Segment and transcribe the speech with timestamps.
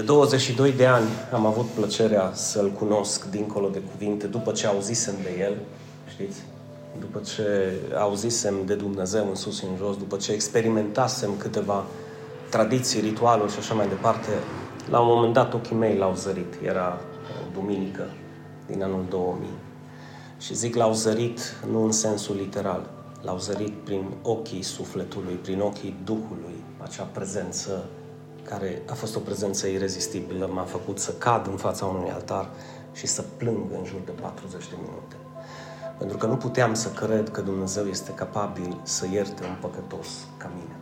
[0.00, 5.14] De 22 de ani am avut plăcerea să-L cunosc dincolo de cuvinte, după ce auzisem
[5.22, 5.56] de El,
[6.08, 6.40] știți?
[7.00, 11.84] După ce auzisem de Dumnezeu în sus și în jos, după ce experimentasem câteva
[12.50, 14.28] tradiții, ritualuri și așa mai departe,
[14.90, 16.54] la un moment dat ochii mei l-au zărit.
[16.64, 17.00] Era
[17.52, 18.10] duminică
[18.66, 19.48] din anul 2000.
[20.38, 21.40] Și zic l-au zărit
[21.70, 22.90] nu în sensul literal,
[23.22, 27.84] l-au zărit prin ochii sufletului, prin ochii Duhului, acea prezență
[28.44, 32.50] care a fost o prezență irezistibilă, m-a făcut să cad în fața unui altar
[32.92, 35.16] și să plâng în jur de 40 de minute.
[35.98, 40.50] Pentru că nu puteam să cred că Dumnezeu este capabil să ierte un păcătos ca
[40.54, 40.76] mine.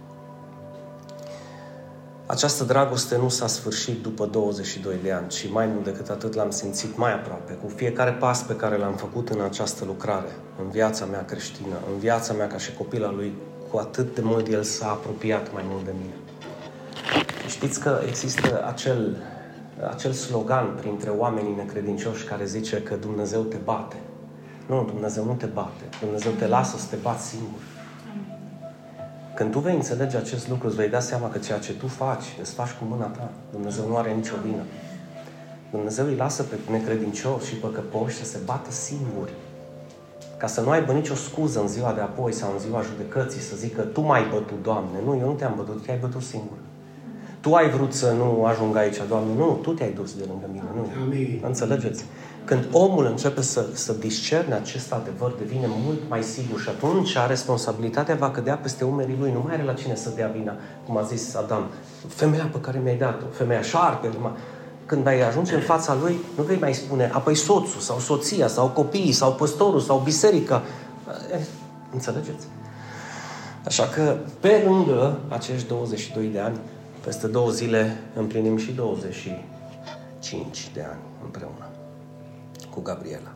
[2.27, 6.51] Această dragoste nu s-a sfârșit după 22 de ani, ci mai mult decât atât l-am
[6.51, 11.05] simțit mai aproape, cu fiecare pas pe care l-am făcut în această lucrare, în viața
[11.05, 13.33] mea creștină, în viața mea ca și copila lui,
[13.71, 16.18] cu atât de mult el s-a apropiat mai mult de mine.
[17.47, 19.17] Știți că există acel,
[19.91, 23.97] acel slogan printre oamenii necredincioși care zice că Dumnezeu te bate.
[24.67, 25.85] Nu, Dumnezeu nu te bate.
[26.01, 27.61] Dumnezeu te lasă să te bați singur.
[29.35, 32.25] Când tu vei înțelege acest lucru, îți vei da seama că ceea ce tu faci,
[32.41, 33.31] îți faci cu mâna ta.
[33.51, 34.63] Dumnezeu nu are nicio vină.
[35.71, 39.33] Dumnezeu îi lasă pe necredincioși și păcăpoși să se bată singuri.
[40.37, 43.57] Ca să nu aibă nicio scuză în ziua de apoi sau în ziua judecății să
[43.57, 44.99] zică tu m-ai bătut, Doamne.
[45.05, 46.57] Nu, eu nu te-am bătut, te-ai bătut singur.
[47.41, 49.35] Tu ai vrut să nu ajung aici, Doamne.
[49.37, 50.65] Nu, Tu te-ai dus de lângă mine.
[50.75, 50.87] Nu.
[51.03, 51.43] Amin.
[51.47, 52.05] Înțelegeți?
[52.45, 58.15] Când omul începe să, să discerne acest adevăr, devine mult mai sigur și atunci responsabilitatea
[58.15, 59.33] va cădea peste umerii lui.
[59.33, 61.67] Nu mai are la cine să dea vina, cum a zis Adam.
[62.07, 64.11] Femeia pe care mi-ai dat-o, femeia șarpe,
[64.87, 68.69] când ai ajunge în fața lui, nu vei mai spune, apoi soțul, sau soția, sau
[68.69, 70.63] copiii, sau păstorul, sau biserica.
[71.33, 71.41] Eh,
[71.93, 72.47] înțelegeți?
[73.65, 76.59] Așa că, pe lângă acești 22 de ani,
[77.05, 81.69] peste două zile împlinim și 25 de ani împreună
[82.71, 83.33] cu Gabriela.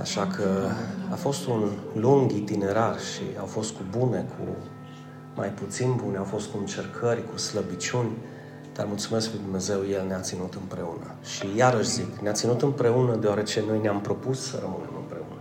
[0.00, 0.68] Așa că
[1.10, 4.56] a fost un lung itinerar și au fost cu bune, cu
[5.36, 8.10] mai puțin bune, au fost cu încercări, cu slăbiciuni,
[8.74, 11.14] dar mulțumesc lui Dumnezeu, El ne-a ținut împreună.
[11.22, 15.40] Și iarăși zic, ne-a ținut împreună deoarece noi ne-am propus să rămânem împreună.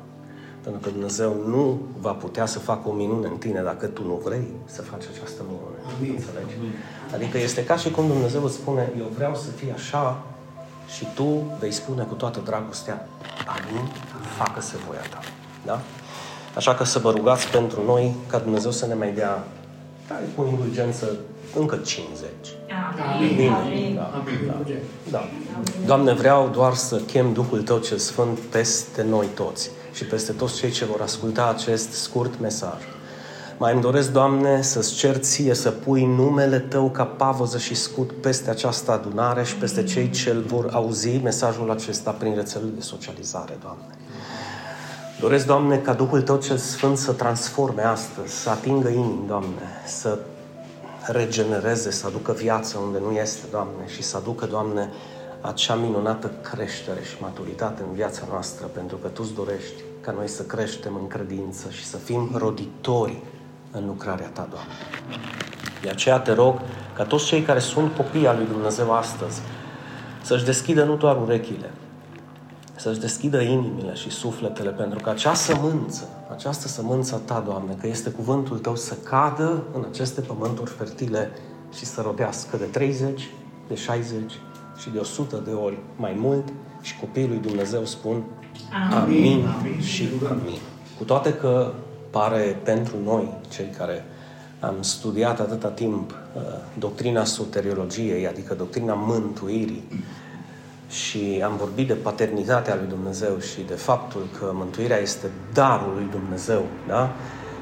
[0.64, 4.22] Pentru că Dumnezeu nu va putea să facă o minune în tine dacă tu nu
[4.24, 5.78] vrei să faci această minune.
[5.98, 6.12] Amin.
[6.12, 6.54] Înțelegi?
[7.14, 10.24] Adică este ca și cum Dumnezeu îți spune, eu vreau să fie așa
[10.96, 13.08] și tu vei spune cu toată dragostea,
[13.46, 13.92] amin,
[14.38, 15.20] facă-se voia ta.
[15.66, 15.80] Da?
[16.56, 19.44] Așa că să vă rugați pentru noi ca Dumnezeu să ne mai dea,
[20.08, 21.18] care cu indulgență,
[21.56, 22.30] încă 50.
[23.16, 23.36] Amin.
[23.36, 23.50] Bine.
[23.50, 23.96] Amin.
[23.96, 24.24] Da.
[24.48, 24.64] Da.
[25.12, 25.28] da.
[25.86, 30.56] Doamne, vreau doar să chem Duhul Tău cel Sfânt peste noi toți și peste toți
[30.56, 32.82] cei ce vor asculta acest scurt mesaj.
[33.60, 38.12] Mai îmi doresc, Doamne, să-ți cer ție să pui numele Tău ca pavăză și scut
[38.12, 42.82] peste această adunare și peste cei ce îl vor auzi mesajul acesta prin rețelele de
[42.82, 43.98] socializare, Doamne.
[45.20, 50.20] Doresc, Doamne, ca Duhul Tău cel Sfânt să transforme astăzi, să atingă inimi, Doamne, să
[51.08, 54.90] regenereze, să aducă viață unde nu este, Doamne, și să aducă, Doamne,
[55.42, 60.28] acea minunată creștere și maturitate în viața noastră, pentru că Tu îți dorești ca noi
[60.28, 63.24] să creștem în credință și să fim roditori
[63.72, 64.74] în lucrarea Ta, Doamne.
[65.82, 66.62] De aceea te rog
[66.96, 69.42] ca toți cei care sunt copii al lui Dumnezeu astăzi
[70.22, 71.72] să-și deschidă nu doar urechile,
[72.76, 77.88] să-și deschidă inimile și sufletele, pentru că acea sămânță, această sămânță a Ta, Doamne, că
[77.88, 81.32] este cuvântul Tău să cadă în aceste pământuri fertile
[81.78, 83.30] și să rodească de 30,
[83.68, 84.32] de 60
[84.78, 86.48] și de 100 de ori mai mult
[86.82, 88.24] și copiii lui Dumnezeu spun
[88.92, 90.60] amin, amin, amin și amin.
[90.98, 91.74] Cu toate că
[92.18, 94.06] pare pentru noi, cei care
[94.60, 96.42] am studiat atâta timp uh,
[96.80, 100.04] doctrina soteriologiei, adică doctrina mântuirii,
[100.90, 106.08] și am vorbit de paternitatea lui Dumnezeu și de faptul că mântuirea este darul lui
[106.12, 107.12] Dumnezeu, da?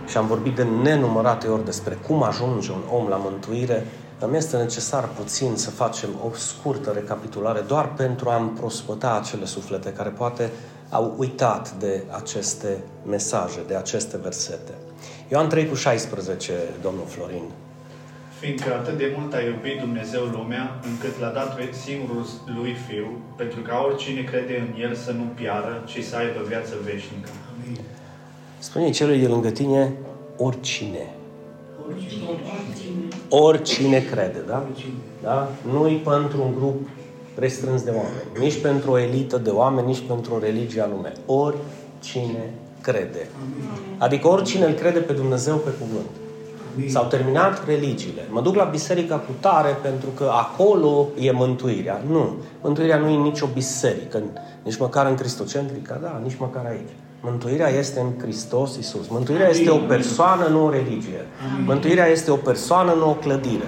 [0.07, 3.85] Și am vorbit de nenumărate ori despre cum ajunge un om la mântuire,
[4.19, 9.93] îmi este necesar puțin să facem o scurtă recapitulare doar pentru a împrospăta acele suflete
[9.93, 10.51] care poate
[10.95, 14.73] au uitat de aceste mesaje, de aceste versete.
[15.31, 17.47] Ioan 3 cu 16, domnul Florin.
[18.39, 22.25] Fiindcă atât de mult a iubit Dumnezeu lumea, încât l-a dat singurul
[22.57, 26.73] lui Fiu, pentru ca oricine crede în El să nu piară, ci să aibă viață
[26.83, 27.29] veșnică.
[27.53, 27.77] Amin.
[28.57, 29.93] Spune celui de lângă tine,
[30.37, 31.09] oricine.
[31.87, 32.23] Oricine.
[33.29, 34.67] Oricine crede, da?
[35.21, 35.51] da?
[35.71, 36.87] Nu-i pentru un grup
[37.35, 41.13] restrâns de oameni, nici pentru o elită de oameni, nici pentru o religie a lume.
[41.25, 43.27] Oricine crede.
[43.97, 46.09] Adică oricine îl crede pe Dumnezeu pe cuvânt.
[46.87, 48.21] S-au terminat religiile.
[48.29, 52.01] Mă duc la biserica cu tare pentru că acolo e mântuirea.
[52.07, 52.35] Nu.
[52.61, 54.21] Mântuirea nu e nicio biserică,
[54.63, 56.89] nici măcar în Cristocentrica, da, nici măcar aici.
[57.21, 59.07] Mântuirea este în Hristos Isus.
[59.07, 61.25] Mântuirea este o persoană, nu o religie.
[61.65, 63.67] Mântuirea este o persoană, nu o clădire.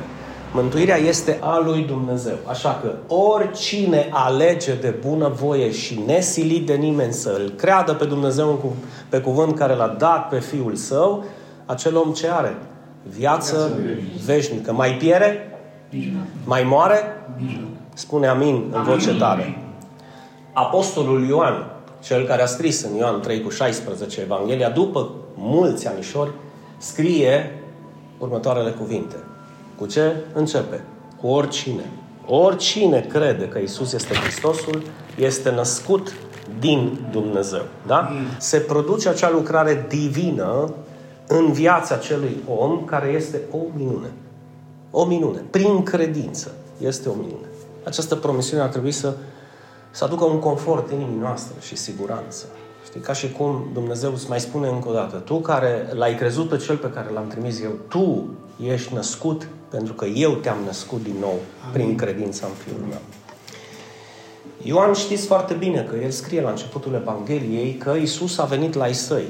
[0.53, 2.35] Mântuirea este a lui Dumnezeu.
[2.45, 8.05] Așa că oricine alege de bună voie și nesilit de nimeni să îl creadă pe
[8.05, 8.75] Dumnezeu
[9.09, 11.23] pe cuvânt care l-a dat pe Fiul Său,
[11.65, 12.55] acel om ce are?
[13.03, 13.79] Viață
[14.25, 14.73] veșnică.
[14.73, 15.59] Mai piere?
[16.44, 16.97] Mai moare?
[17.94, 19.57] Spune amin în voce tare.
[20.53, 21.71] Apostolul Ioan,
[22.03, 26.31] cel care a scris în Ioan 3 cu 16 Evanghelia, după mulți anișori,
[26.77, 27.61] scrie
[28.17, 29.15] următoarele cuvinte.
[29.77, 30.83] Cu ce începe?
[31.21, 31.91] Cu oricine.
[32.25, 34.81] Oricine crede că Isus este Hristosul,
[35.18, 36.13] este născut
[36.59, 37.62] din Dumnezeu.
[37.88, 38.12] Da?
[38.38, 40.74] Se produce acea lucrare divină
[41.27, 44.12] în viața acelui om care este o minune.
[44.91, 45.44] O minune.
[45.50, 46.51] Prin credință.
[46.77, 47.47] Este o minune.
[47.83, 49.13] Această promisiune ar trebui să,
[49.91, 52.45] să aducă un confort inimii noastre și siguranță.
[52.85, 56.50] Știi, ca și cum Dumnezeu îți mai spune încă o dată, tu care l-ai crezut
[56.50, 58.27] pe cel pe care l-am trimis eu, tu
[58.65, 61.73] ești născut pentru că eu te-am născut din nou Amin.
[61.73, 63.01] prin credința în Fiul meu.
[64.63, 68.87] Ioan știți foarte bine că el scrie la începutul Evangheliei că Isus a venit la
[68.87, 69.25] ei săi.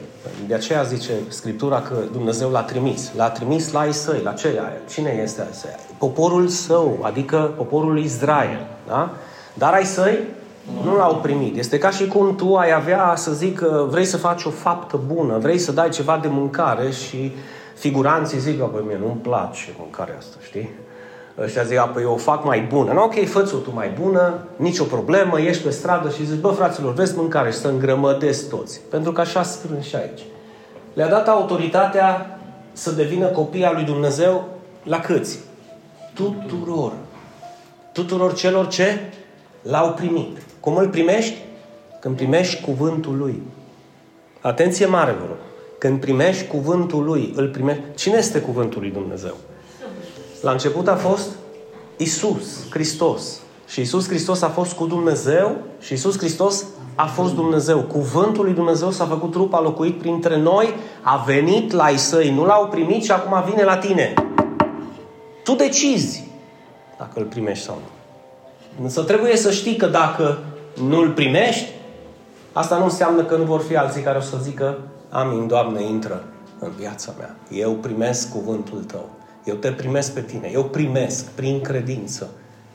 [0.48, 3.12] De aceea zice Scriptura că Dumnezeu l-a trimis.
[3.16, 4.22] L-a trimis la ei săi.
[4.24, 4.62] La ce?
[4.89, 5.75] Cine este ai săi?
[5.98, 8.68] Poporul său, adică poporul Israel.
[8.88, 9.12] Da?
[9.54, 10.18] Dar ai săi
[10.83, 11.57] nu l-au primit.
[11.57, 13.60] Este ca și cum tu ai avea, să zic,
[13.90, 17.31] vrei să faci o faptă bună, vrei să dai ceva de mâncare și
[17.78, 20.70] figuranții zic, că mie nu-mi place mâncarea asta, știi?
[21.40, 22.92] Ăștia zic, păi eu o fac mai bună.
[22.92, 26.94] Nu, ok, fă tu mai bună, nicio problemă, ieși pe stradă și zici, bă, fraților,
[26.94, 28.80] vezi mâncare și să îngrămădesc toți.
[28.90, 30.22] Pentru că așa scrie și aici.
[30.94, 32.40] Le-a dat autoritatea
[32.72, 34.44] să devină copii al lui Dumnezeu
[34.84, 35.40] la câți?
[36.14, 36.92] Tuturor.
[37.92, 39.00] Tuturor celor ce
[39.62, 40.38] l-au primit.
[40.60, 41.38] Cum îl primești?
[42.00, 43.42] Când primești cuvântul lui.
[44.42, 45.47] Atenție mare, vă rog.
[45.78, 47.82] Când primești cuvântul lui, îl primești.
[47.96, 49.34] Cine este cuvântul lui Dumnezeu?
[50.42, 51.30] La început a fost
[51.98, 53.40] Isus Hristos.
[53.68, 56.66] Și Isus Hristos a fost cu Dumnezeu și Isus Hristos
[56.96, 57.80] a fost Dumnezeu.
[57.80, 62.32] Cuvântul lui Dumnezeu s-a făcut trup, a locuit printre noi, a venit la ei săi,
[62.32, 64.14] nu l-au primit și acum vine la tine.
[65.44, 66.28] Tu decizi
[66.98, 67.90] dacă îl primești sau nu.
[68.84, 70.40] Însă trebuie să știi că dacă
[70.88, 71.70] nu îl primești,
[72.54, 74.78] asta nu înseamnă că nu vor fi alții care o să zică
[75.09, 76.24] Amin, Doamne, intră
[76.59, 77.36] în viața mea.
[77.51, 79.09] Eu primesc cuvântul Tău.
[79.45, 80.50] Eu te primesc pe tine.
[80.54, 82.30] Eu primesc prin credință.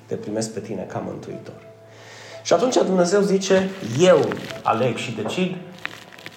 [0.07, 1.55] Te primesc pe tine ca mântuitor.
[2.43, 4.29] Și atunci Dumnezeu zice, eu
[4.63, 5.57] aleg și decid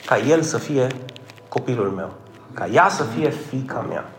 [0.06, 0.88] ca el să fie
[1.50, 2.13] copilul meu.
[2.53, 4.09] Ca ea să fie fica mea.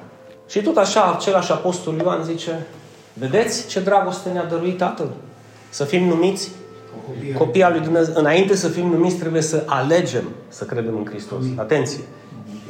[0.49, 2.67] Și tot așa, același apostol Ioan zice,
[3.13, 5.09] vedeți ce dragoste ne-a dăruit Tatăl?
[5.69, 6.51] Să fim numiți
[7.39, 8.15] copii al lui Dumnezeu.
[8.17, 11.45] Înainte să fim numiți, trebuie să alegem să credem în Hristos.
[11.57, 12.05] Atenție!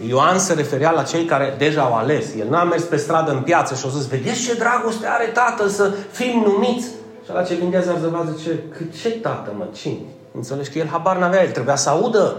[0.08, 2.34] Ioan se referea la cei care deja au ales.
[2.38, 5.68] El n-a mers pe stradă în piață și a zis, vedeți ce dragoste are tatăl
[5.68, 6.86] să fim numiți.
[7.24, 8.62] Și la ce gândea Zarzăva zice,
[9.00, 9.98] ce tată mă, cine?
[10.34, 12.36] Înțelegi că el habar n-avea, el trebuia să audă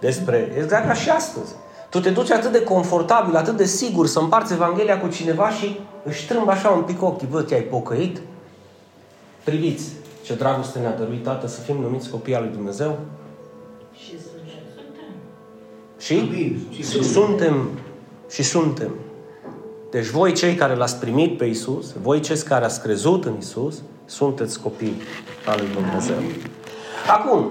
[0.00, 1.52] despre, exact ca și astăzi.
[1.88, 5.80] Tu te duci atât de confortabil, atât de sigur să împarți Evanghelia cu cineva și
[6.04, 7.28] își strâmb așa un pic ochii.
[7.30, 8.20] Vă, te-ai pocăit?
[9.44, 9.84] Priviți
[10.22, 12.98] ce dragoste ne-a dăruit Tată să fim numiți copii al lui Dumnezeu.
[13.92, 14.62] Și suntem.
[16.72, 16.82] Și?
[16.82, 17.68] și suntem.
[18.28, 18.90] Și suntem.
[19.90, 23.82] Deci voi cei care l-ați primit pe Isus, voi cei care ați crezut în Isus,
[24.04, 25.02] sunteți copii
[25.46, 26.16] al lui Dumnezeu.
[27.08, 27.50] Acum,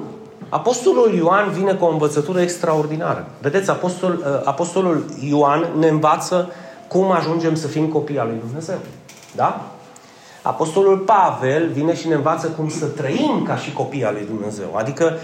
[0.50, 3.28] Apostolul Ioan vine cu o învățătură extraordinară.
[3.42, 6.50] Vedeți, apostol, uh, Apostolul Ioan ne învață
[6.88, 8.78] cum ajungem să fim copii al lui Dumnezeu.
[9.36, 9.72] Da?
[10.42, 14.76] Apostolul Pavel vine și ne învață cum să trăim ca și copii al lui Dumnezeu.
[14.76, 15.18] Adică,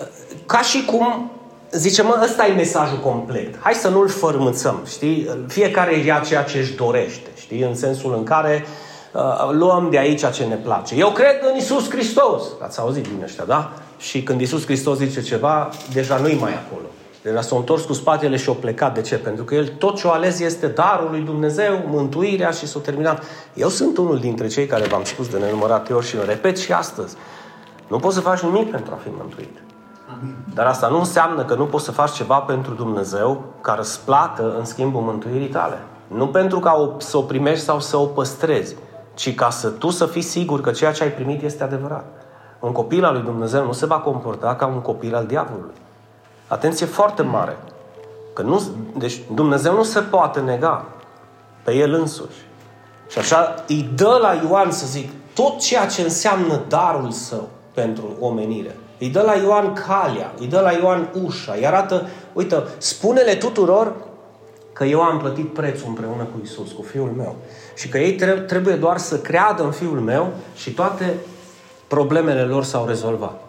[0.00, 0.06] uh,
[0.46, 1.30] ca și cum
[1.70, 3.58] zice, mă, ăsta e mesajul complet.
[3.60, 5.28] Hai să nu-l fărmâțăm, știi?
[5.46, 7.62] Fiecare ia ceea ce își dorește, știi?
[7.62, 8.64] În sensul în care
[9.12, 10.94] uh, luăm de aici ce ne place.
[10.94, 12.42] Eu cred în Isus Hristos.
[12.62, 13.72] Ați auzit din ăștia, da?
[13.98, 16.86] Și când Isus Hristos zice ceva, deja nu-i mai acolo.
[17.28, 18.94] Deja s-a întors cu spatele și a plecat.
[18.94, 19.18] De ce?
[19.18, 23.22] Pentru că el tot ce o ales este darul lui Dumnezeu, mântuirea și s-a terminat.
[23.54, 26.72] Eu sunt unul dintre cei care v-am spus de nenumărate ori și îl repet și
[26.72, 27.16] astăzi.
[27.88, 29.62] Nu poți să faci nimic pentru a fi mântuit.
[30.54, 34.64] Dar asta nu înseamnă că nu poți să faci ceva pentru Dumnezeu ca răsplată în
[34.64, 35.78] schimbul mântuirii tale.
[36.06, 38.76] Nu pentru ca o, să o primești sau să o păstrezi,
[39.14, 42.04] ci ca să tu să fii sigur că ceea ce ai primit este adevărat.
[42.60, 45.74] Un copil al lui Dumnezeu nu se va comporta ca un copil al diavolului.
[46.48, 47.56] Atenție foarte mare.
[48.32, 48.62] Că nu,
[48.96, 50.86] deci Dumnezeu nu se poate nega.
[51.64, 52.46] pe el însuși.
[53.08, 58.16] Și așa îi dă la Ioan, să zic, tot ceea ce înseamnă darul său pentru
[58.20, 58.76] omenire.
[58.98, 63.92] Îi dă la Ioan calea, îi dă la Ioan ușa, îi arată, uite, spune-le tuturor
[64.72, 67.36] că eu am plătit prețul împreună cu Isus, cu Fiul meu.
[67.74, 68.12] Și că ei
[68.46, 71.14] trebuie doar să creadă în Fiul meu și toate
[71.86, 73.40] problemele lor s-au rezolvat.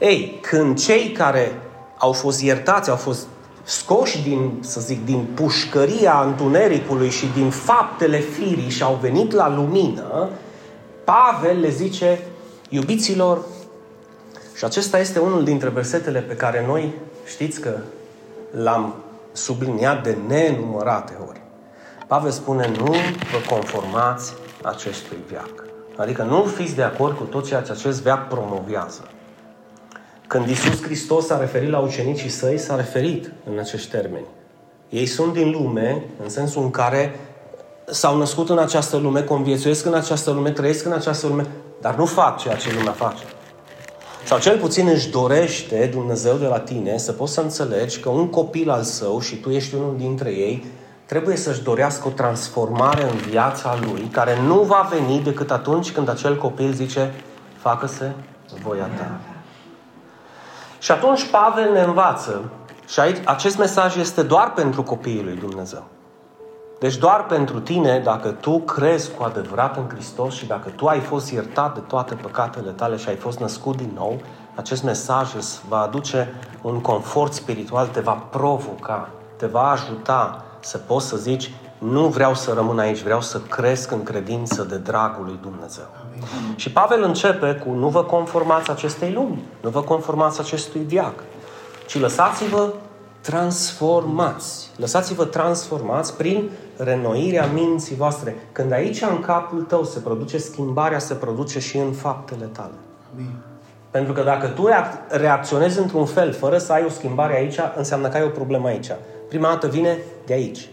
[0.00, 1.62] Ei, când cei care
[1.98, 3.26] au fost iertați, au fost
[3.62, 9.54] scoși din, să zic, din pușcăria întunericului și din faptele firii și au venit la
[9.54, 10.28] lumină,
[11.04, 12.22] Pavel le zice,
[12.68, 13.44] iubiților,
[14.54, 16.94] și acesta este unul dintre versetele pe care noi
[17.26, 17.78] știți că
[18.50, 18.94] l-am
[19.32, 21.40] subliniat de nenumărate ori.
[22.06, 22.92] Pavel spune, nu
[23.32, 25.64] vă conformați acestui viac.
[25.96, 29.08] Adică nu fiți de acord cu tot ceea ce acest veac promovează.
[30.28, 34.24] Când Isus Hristos s-a referit la ucenicii săi, s-a referit în acești termeni.
[34.88, 37.20] Ei sunt din lume, în sensul în care
[37.86, 41.46] s-au născut în această lume, conviețuiesc în această lume, trăiesc în această lume,
[41.80, 43.22] dar nu fac ceea ce lumea face.
[44.24, 48.30] Sau cel puțin își dorește Dumnezeu de la tine să poți să înțelegi că un
[48.30, 50.64] copil al său, și tu ești unul dintre ei,
[51.06, 56.08] trebuie să-și dorească o transformare în viața lui, care nu va veni decât atunci când
[56.08, 57.12] acel copil zice,
[57.58, 58.12] facă-se
[58.62, 59.20] voia ta.
[60.78, 62.50] Și atunci Pavel ne învață,
[62.86, 65.84] și aici acest mesaj este doar pentru copiii lui Dumnezeu.
[66.78, 71.00] Deci doar pentru tine, dacă tu crezi cu adevărat în Hristos și dacă tu ai
[71.00, 74.20] fost iertat de toate păcatele tale și ai fost născut din nou,
[74.54, 80.78] acest mesaj îți va aduce un confort spiritual, te va provoca, te va ajuta să
[80.78, 85.24] poți să zici nu vreau să rămân aici, vreau să cresc în credință de dragul
[85.24, 85.86] lui Dumnezeu.
[86.38, 86.56] Amin.
[86.56, 91.24] Și Pavel începe cu nu vă conformați acestei lumi, nu vă conformați acestui viac,
[91.86, 92.72] ci lăsați-vă
[93.20, 94.70] transformați.
[94.76, 98.36] Lăsați-vă transformați prin renoirea minții voastre.
[98.52, 102.74] Când aici în capul tău se produce schimbarea, se produce și în faptele tale.
[103.14, 103.32] Amin.
[103.90, 104.68] Pentru că dacă tu
[105.08, 108.90] reacționezi într-un fel fără să ai o schimbare aici, înseamnă că ai o problemă aici.
[109.28, 110.68] Prima dată vine de aici.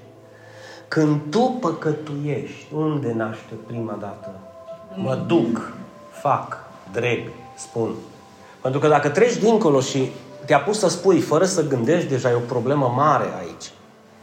[0.88, 4.32] Când tu păcătuiești, unde naște prima dată?
[4.96, 5.74] Mă duc,
[6.12, 6.58] fac,
[6.92, 7.20] dreg,
[7.56, 7.90] spun.
[8.62, 10.12] Pentru că dacă treci dincolo și
[10.46, 13.72] te-a pus să spui fără să gândești, deja e o problemă mare aici.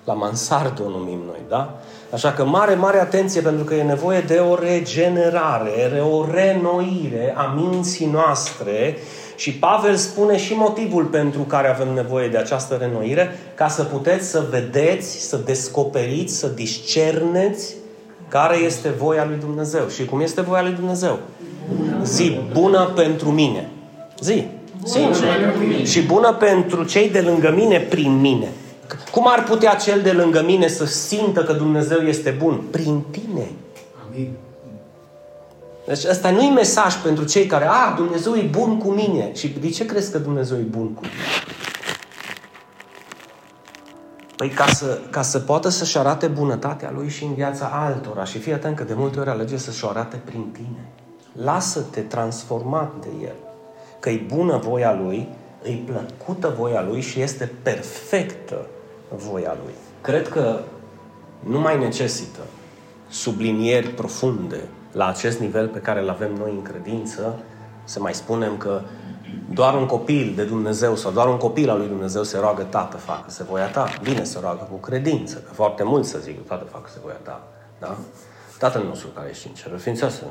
[0.05, 1.79] La mansardo numim noi, da?
[2.13, 7.55] Așa că mare, mare atenție pentru că e nevoie de o regenerare, o renoire a
[7.57, 8.97] minții noastre
[9.37, 14.29] și Pavel spune și motivul pentru care avem nevoie de această renoire, ca să puteți
[14.29, 17.75] să vedeți, să descoperiți, să discerneți
[18.33, 19.89] care este voia lui Dumnezeu.
[19.89, 21.19] Și cum este voia lui Dumnezeu?
[22.05, 23.69] Zi bună pentru mine.
[24.21, 24.47] Zi.
[24.85, 25.29] Sincer.
[25.85, 28.49] Și bună pentru cei de lângă mine prin mine.
[29.11, 32.63] Cum ar putea cel de lângă mine să simtă că Dumnezeu este bun?
[32.71, 33.51] Prin tine.
[34.09, 34.31] Amin.
[35.87, 39.31] Deci ăsta nu e mesaj pentru cei care, a, Dumnezeu e bun cu mine.
[39.35, 41.15] Și de ce crezi că Dumnezeu e bun cu mine?
[44.43, 48.25] Păi ca să, ca să poată să-și arate bunătatea Lui și în viața altora.
[48.25, 50.89] Și fii atent că de multe ori alege să-și o arate prin tine.
[51.33, 53.35] Lasă-te transformat de El.
[54.01, 55.29] Că e bună voia Lui,
[55.63, 58.67] îi plăcută voia Lui și este perfectă
[59.09, 59.73] voia Lui.
[60.01, 60.59] Cred că
[61.41, 62.41] nu mai necesită
[63.09, 64.61] sublinieri profunde
[64.93, 67.39] la acest nivel pe care îl avem noi în credință,
[67.85, 68.81] să mai spunem că
[69.53, 72.97] doar un copil de Dumnezeu sau doar un copil al lui Dumnezeu se roagă, Tată,
[72.97, 73.89] facă-se voia ta.
[74.03, 77.43] Bine se roagă cu credință, că foarte mult să zic, Tată, facă-se voia ta.
[77.79, 77.97] Da?
[78.59, 80.23] Tatăl nostru care ești în cer, ființează.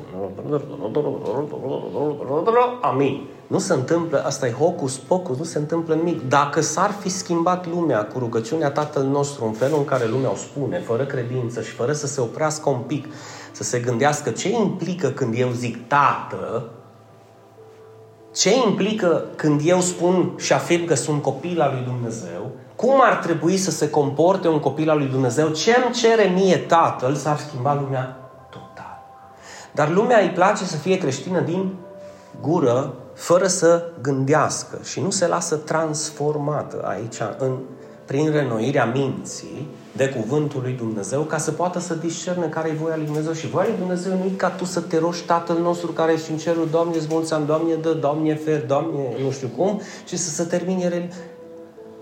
[2.80, 3.26] Amin.
[3.46, 6.28] Nu se întâmplă, asta e hocus pocus, nu se întâmplă nimic.
[6.28, 10.34] Dacă s-ar fi schimbat lumea cu rugăciunea Tatăl nostru în felul în care lumea o
[10.34, 13.06] spune, fără credință și fără să se oprească un pic,
[13.52, 16.70] să se gândească ce implică când eu zic Tată,
[18.32, 23.16] ce implică când eu spun și afirm că sunt copil al lui Dumnezeu, cum ar
[23.16, 27.38] trebui să se comporte un copil al lui Dumnezeu, ce îmi cere mie Tatăl, s-ar
[27.38, 29.02] schimba lumea total.
[29.72, 31.74] Dar lumea îi place să fie creștină din
[32.40, 37.58] gură, fără să gândească și nu se lasă transformată aici în,
[38.04, 42.96] prin renoirea minții de cuvântul lui Dumnezeu ca să poată să discerne care e voia
[42.96, 43.32] lui Dumnezeu.
[43.32, 46.30] Și voia lui Dumnezeu nu e ca tu să te rogi Tatăl nostru care ești
[46.30, 50.30] în cerul, Doamne, îți mulțumim, Doamne, dă, Doamne, fer, Doamne, nu știu cum, și să
[50.30, 51.08] se termine.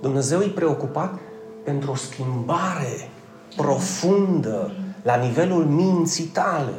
[0.01, 1.19] Dumnezeu e preocupat
[1.65, 3.11] pentru o schimbare
[3.57, 6.73] profundă la nivelul minții tale.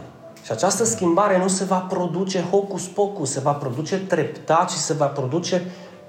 [0.43, 4.93] Și această schimbare nu se va produce hocus pocus, se va produce treptat și se
[4.93, 5.61] va produce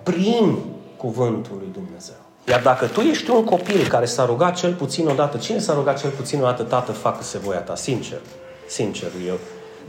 [0.03, 0.59] prin
[0.97, 2.22] cuvântul lui Dumnezeu.
[2.49, 6.01] Iar dacă tu ești un copil care s-a rugat cel puțin odată, cine s-a rugat
[6.01, 7.75] cel puțin odată, tată, facă-se voia ta?
[7.75, 8.21] Sincer,
[8.69, 9.39] sincer, eu.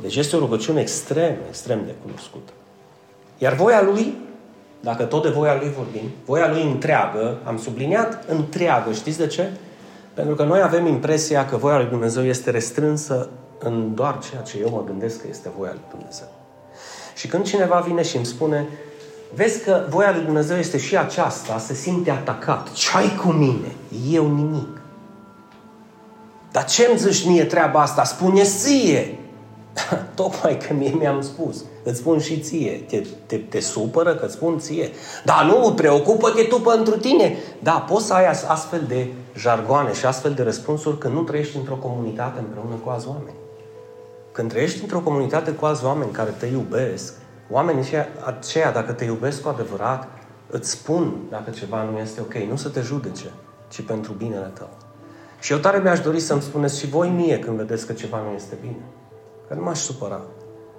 [0.01, 2.51] Deci este o rugăciune extrem, extrem de cunoscută.
[3.37, 4.17] Iar voia lui,
[4.79, 9.49] dacă tot de voia lui vorbim, voia lui întreagă, am subliniat întreagă, știți de ce?
[10.13, 13.29] Pentru că noi avem impresia că voia lui Dumnezeu este restrânsă
[13.59, 16.27] în doar ceea ce eu mă gândesc că este voia lui Dumnezeu.
[17.15, 18.67] Și când cineva vine și îmi spune,
[19.35, 22.71] vezi că voia lui Dumnezeu este și aceasta, se simte atacat.
[22.71, 23.75] Ce ai cu mine?
[24.09, 24.81] Eu nimic.
[26.51, 28.03] Dar ce îmi zici mie treaba asta?
[28.03, 29.17] Spune ție!
[30.15, 31.63] Tocmai că mie mi-am spus.
[31.83, 32.85] Îți spun și ție.
[32.87, 34.89] Te, te, te supără că îți spun ție.
[35.25, 37.37] Dar nu, preocupă-te tu pentru tine.
[37.59, 41.75] Da, poți să ai astfel de jargoane și astfel de răspunsuri când nu trăiești într-o
[41.75, 43.35] comunitate împreună cu alți oameni.
[44.31, 47.13] Când trăiești într-o comunitate cu alți oameni care te iubesc,
[47.49, 47.83] oamenii
[48.25, 50.07] aceia, dacă te iubesc cu adevărat,
[50.49, 52.33] îți spun dacă ceva nu este ok.
[52.33, 53.25] Nu să te judece,
[53.67, 54.69] ci pentru binele tău.
[55.39, 58.35] Și eu tare mi-aș dori să-mi spuneți și voi mie când vedeți că ceva nu
[58.35, 58.83] este bine.
[59.47, 60.21] Că nu m-aș supăra.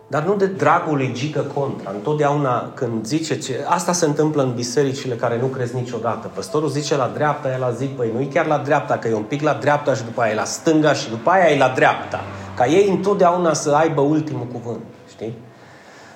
[0.07, 1.91] Dar nu de dragul lui gică contra.
[1.91, 3.65] Întotdeauna când zice ce...
[3.69, 6.31] Asta se întâmplă în bisericile care nu crezi niciodată.
[6.35, 9.15] Păstorul zice la dreapta, el la zic, păi nu e chiar la dreapta, că e
[9.15, 11.69] un pic la dreapta și după aia e la stânga și după aia e la
[11.69, 12.21] dreapta.
[12.57, 14.81] Ca ei întotdeauna să aibă ultimul cuvânt.
[15.09, 15.35] Știi?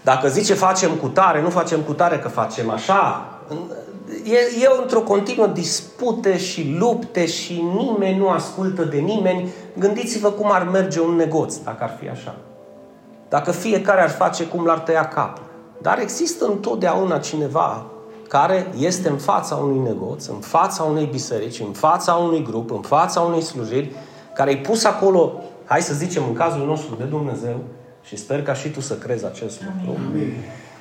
[0.08, 3.28] Dacă zice facem cu tare, nu facem cu tare că facem așa,
[4.24, 9.52] e, e într-o continuă dispute și lupte și nimeni nu ascultă de nimeni.
[9.78, 12.34] Gândiți-vă cum ar merge un negoț dacă ar fi așa.
[13.28, 15.44] Dacă fiecare ar face cum l-ar tăia capul.
[15.82, 17.86] Dar există întotdeauna cineva
[18.28, 22.80] care este în fața unui negoț, în fața unei biserici, în fața unui grup, în
[22.80, 23.92] fața unei slujiri,
[24.34, 25.32] care e pus acolo,
[25.64, 27.56] hai să zicem, în cazul nostru de Dumnezeu,
[28.08, 30.00] și sper ca și tu să crezi acest lucru.
[30.06, 30.32] Amin.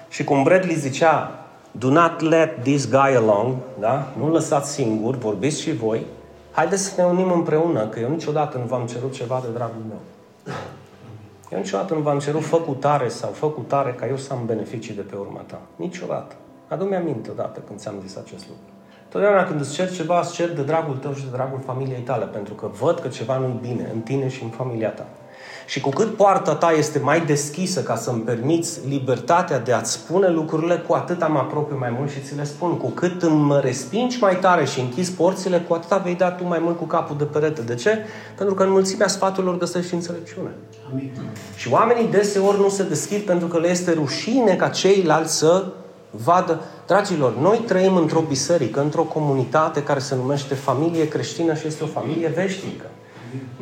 [0.09, 4.13] Și cum Bradley zicea, do not let this guy alone, da?
[4.17, 6.05] Nu lăsați singur, vorbiți și voi.
[6.51, 9.99] Haideți să ne unim împreună, că eu niciodată nu v-am cerut ceva de dragul meu.
[11.51, 15.15] Eu niciodată nu v-am cerut făcutare sau făcutare ca eu să am beneficii de pe
[15.15, 15.59] urma ta.
[15.75, 16.35] Niciodată.
[16.67, 18.63] Adu-mi aminte odată când ți-am zis acest lucru.
[19.09, 22.25] Totdeauna când îți cer ceva, îți cer de dragul tău și de dragul familiei tale,
[22.25, 25.05] pentru că văd că ceva nu-i bine în tine și în familia ta.
[25.67, 30.29] Și cu cât poarta ta este mai deschisă ca să-mi permiți libertatea de a-ți spune
[30.29, 32.77] lucrurile, cu atât am apropiu mai mult și ți le spun.
[32.77, 36.59] Cu cât îmi respingi mai tare și închizi porțile, cu atât vei da tu mai
[36.61, 37.61] mult cu capul de perete.
[37.61, 37.97] De ce?
[38.37, 40.49] Pentru că în mulțimea sfaturilor găsești și înțelepciune.
[40.91, 41.11] Amin.
[41.55, 45.65] Și oamenii deseori nu se deschid pentru că le este rușine ca ceilalți să
[46.11, 46.61] vadă.
[46.85, 51.87] Dragilor, noi trăim într-o biserică, într-o comunitate care se numește familie creștină și este o
[51.87, 52.85] familie veșnică.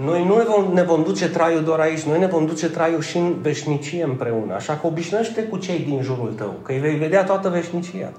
[0.03, 3.01] Noi nu ne vom, ne vom duce traiul doar aici, noi ne vom duce traiul
[3.01, 4.53] și în veșnicie împreună.
[4.53, 8.11] Așa că obișnuiește cu cei din jurul tău, că îi vei vedea toată veșnicia.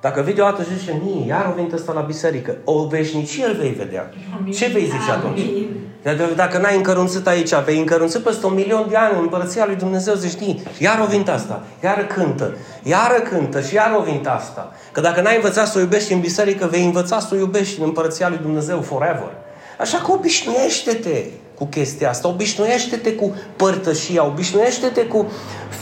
[0.00, 3.54] Dacă vii deodată și zice, nie, iar o venit ăsta la biserică, o veșnicie îl
[3.54, 4.10] vei vedea.
[4.38, 4.52] Amin.
[4.52, 5.40] Ce vei zice atunci?
[5.40, 6.34] Amin.
[6.36, 10.14] Dacă n-ai încărunțit aici, vei încărunțit peste un milion de ani în împărăția lui Dumnezeu,
[10.14, 14.72] zici, nie, iar o vint asta, iar cântă, iar cântă și iar o vint asta.
[14.92, 17.84] Că dacă n-ai învățat să o iubești în biserică, vei învăța să o iubești în
[17.86, 19.30] împărăția lui Dumnezeu forever.
[19.78, 25.26] Așa că obișnuiește-te cu chestia asta, obișnuiește-te cu părtășia, obișnuiește-te cu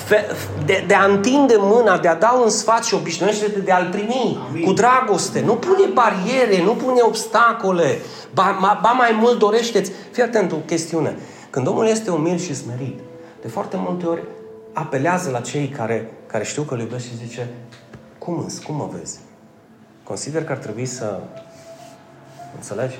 [0.05, 0.27] fe-
[0.65, 4.39] de, de a întinde mâna, de a da un sfat și obișnuiește-te de a-l primi
[4.49, 4.65] Amin.
[4.65, 5.41] cu dragoste.
[5.41, 7.99] Nu pune bariere, nu pune obstacole,
[8.35, 9.93] ba, ba, ba mai mult dorește-ți.
[10.11, 11.17] Fii atent o chestiune.
[11.51, 12.99] Când omul este umil și smerit,
[13.43, 14.23] de foarte multe ori
[14.73, 17.49] apelează la cei care, care știu că îl iubesc și zice
[18.19, 19.19] cum îți, cum mă vezi?
[20.03, 21.21] Consider că ar trebui să
[22.55, 22.97] înțelegi?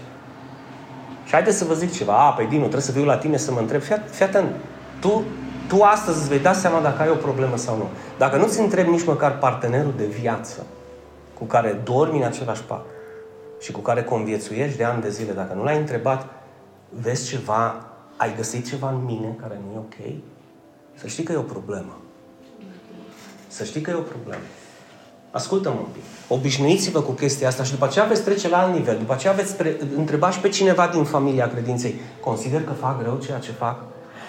[1.27, 2.27] Și haideți să vă zic ceva.
[2.27, 3.81] A, păi Dinu, trebuie să viu la tine să mă întreb.
[3.81, 4.55] Fii, fii atent.
[5.01, 5.23] Tu,
[5.69, 7.89] tu astăzi îți vei da seama dacă ai o problemă sau nu.
[8.19, 10.67] Dacă nu-ți întrebi nici măcar partenerul de viață
[11.39, 12.85] cu care dormi în același pat
[13.61, 16.27] și cu care conviețuiești de ani de zile, dacă nu l-ai întrebat,
[16.89, 17.87] vezi ceva,
[18.17, 20.15] ai găsit ceva în mine care nu e ok,
[20.95, 22.01] să știi că e o problemă.
[23.49, 24.43] Să știi că e o problemă.
[25.31, 26.03] Ascultă-mă un pic.
[26.29, 28.97] Obișnuiți-vă cu chestia asta și după aceea veți trece la alt nivel.
[28.99, 31.95] După aceea veți pre- întreba și pe cineva din familia credinței.
[32.21, 33.79] Consider că fac rău ceea ce fac?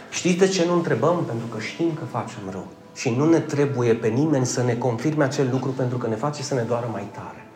[0.10, 1.24] Știți de ce nu întrebăm?
[1.28, 2.66] Pentru că știm că facem rău.
[2.96, 6.44] Și nu ne trebuie pe nimeni să ne confirme acel lucru pentru că ne face
[6.44, 7.48] să ne doară mai tare.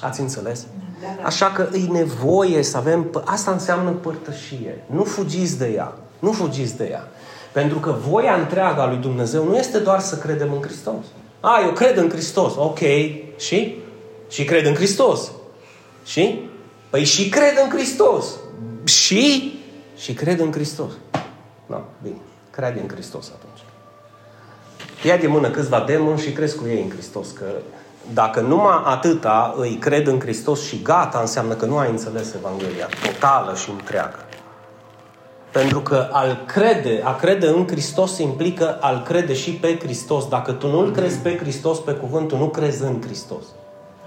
[0.00, 0.66] Ați înțeles?
[1.00, 1.26] Da, da.
[1.26, 3.22] Așa că e nevoie să avem...
[3.24, 4.84] Asta înseamnă părtășie.
[4.86, 5.92] Nu fugiți de ea.
[6.18, 7.08] Nu fugiți de ea.
[7.52, 11.04] Pentru că voia întreaga lui Dumnezeu nu este doar să credem în Hristos.
[11.44, 12.52] A, eu cred în Hristos.
[12.56, 12.78] Ok.
[13.36, 13.78] Și?
[14.28, 15.30] Și cred în Hristos.
[16.04, 16.40] Și?
[16.90, 18.26] Păi și cred în Hristos.
[18.84, 19.54] Și?
[19.96, 20.90] Și cred în Hristos.
[21.66, 22.16] Nu, no, bine.
[22.50, 23.60] Crede în Hristos atunci.
[25.04, 27.44] Ia de mână câțiva demoni și crezi cu ei în Hristos, că
[28.12, 32.88] dacă numai atâta îi cred în Hristos și gata, înseamnă că nu ai înțeles Evanghelia
[33.02, 34.18] totală și întreagă.
[35.52, 40.28] Pentru că al crede, a crede în Hristos implică al crede și pe Hristos.
[40.28, 43.44] Dacă tu nu-L crezi pe Hristos, pe cuvântul, nu crezi în Hristos.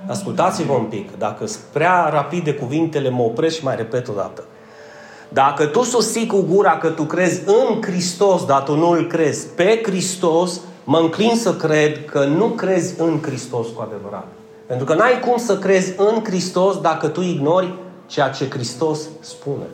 [0.07, 1.17] Ascultați-vă un pic.
[1.17, 4.43] Dacă sunt prea rapide cuvintele, mă opresc și mai repet o dată.
[5.29, 9.47] Dacă tu susții cu gura că tu crezi în Hristos, dar tu nu îl crezi
[9.47, 14.27] pe Hristos, mă înclin să cred că nu crezi în Hristos cu adevărat.
[14.65, 17.73] Pentru că n-ai cum să crezi în Hristos dacă tu ignori
[18.07, 19.65] ceea ce Hristos spune.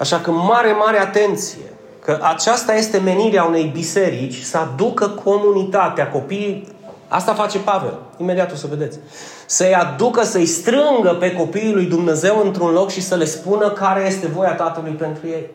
[0.00, 1.72] Așa că mare, mare atenție
[2.04, 6.68] că aceasta este menirea unei biserici să aducă comunitatea, copiii,
[7.08, 8.98] asta face Pavel, imediat o să vedeți,
[9.46, 14.06] să-i aducă, să-i strângă pe copiii lui Dumnezeu într-un loc și să le spună care
[14.06, 15.50] este voia Tatălui pentru ei.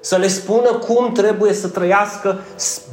[0.00, 2.38] Să le spună cum trebuie să trăiască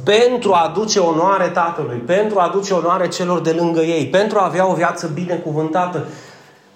[0.04, 4.44] pentru a aduce onoare Tatălui, pentru a aduce onoare celor de lângă ei, pentru a
[4.44, 6.04] avea o viață binecuvântată.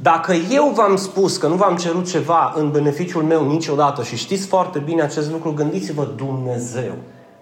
[0.00, 4.46] Dacă eu v-am spus că nu v-am cerut ceva în beneficiul meu niciodată și știți
[4.46, 6.92] foarte bine acest lucru, gândiți-vă Dumnezeu.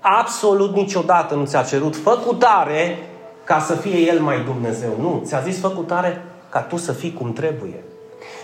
[0.00, 2.98] Absolut niciodată nu ți-a cerut făcutare
[3.44, 4.96] ca să fie El mai Dumnezeu.
[5.00, 7.82] Nu, ți-a zis făcutare ca tu să fii cum trebuie.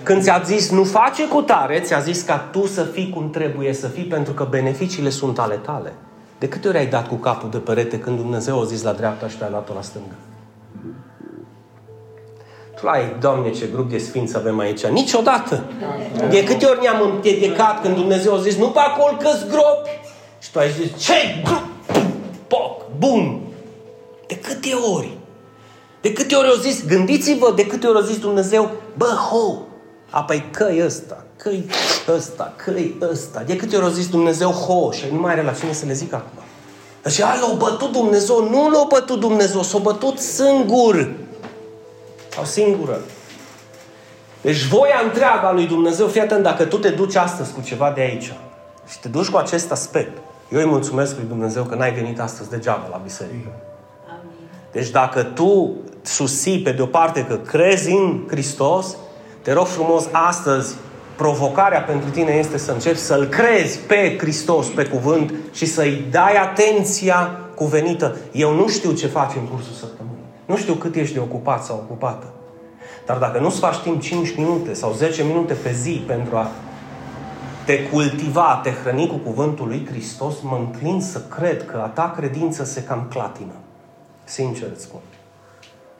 [0.02, 3.72] Când ți-a zis nu face cu tare, ți-a zis ca tu să fii cum trebuie
[3.72, 5.92] să fii pentru că beneficiile sunt ale tale.
[6.38, 9.28] De câte ori ai dat cu capul de perete când Dumnezeu a zis la dreapta
[9.28, 10.14] și te-a luat-o la stânga?
[12.82, 14.86] Tu ai, Doamne, ce grup de sfinți avem aici.
[14.86, 15.64] Niciodată.
[16.30, 19.90] De câte ori ne-am împiedicat când Dumnezeu a zis, nu pe acolo că gropi.
[20.40, 21.14] Și tu ai zis, ce
[21.44, 21.66] grup?
[22.46, 23.40] Poc, bum.
[24.26, 25.16] De câte ori?
[26.00, 29.58] De câte ori au zis, gândiți-vă de câte ori au zis Dumnezeu, bă, ho,
[30.10, 31.64] apoi că ăsta, că-i
[32.08, 33.42] ăsta, că-i ăsta.
[33.46, 35.92] De câte ori au zis Dumnezeu, ho, și nu mai are la cine să le
[35.92, 36.42] zic acum.
[37.10, 41.10] Și a, l-a bătut Dumnezeu, nu l-a bătut Dumnezeu, s-a bătut singur.
[42.34, 43.00] Sau singură.
[44.40, 48.00] Deci voia întreaga lui Dumnezeu, fii atent, dacă tu te duci astăzi cu ceva de
[48.00, 48.32] aici
[48.88, 50.18] și te duci cu acest aspect,
[50.48, 53.48] eu îi mulțumesc lui Dumnezeu că n-ai venit astăzi degeaba la biserică.
[54.72, 58.96] Deci dacă tu susții pe de o parte că crezi în Hristos,
[59.42, 60.74] te rog frumos astăzi
[61.16, 66.36] provocarea pentru tine este să începi să-L crezi pe Hristos, pe cuvânt și să-i dai
[66.36, 68.16] atenția cuvenită.
[68.32, 70.11] Eu nu știu ce faci în cursul săptămânii.
[70.46, 72.26] Nu știu cât ești de ocupat sau ocupată.
[73.06, 76.50] Dar dacă nu-ți faci timp 5 minute sau 10 minute pe zi pentru a
[77.64, 81.86] te cultiva, a te hrăni cu cuvântul lui Hristos, mă înclin să cred că a
[81.86, 83.52] ta credință se cam clatină.
[84.24, 85.00] Sincer îți spun.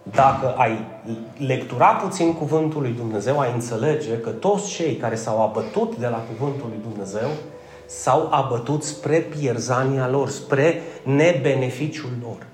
[0.03, 0.87] Dacă ai
[1.37, 6.25] lectura puțin cuvântul lui Dumnezeu, ai înțelege că toți cei care s-au abătut de la
[6.31, 7.29] cuvântul lui Dumnezeu
[7.87, 12.47] s-au abătut spre pierzania lor, spre nebeneficiul lor,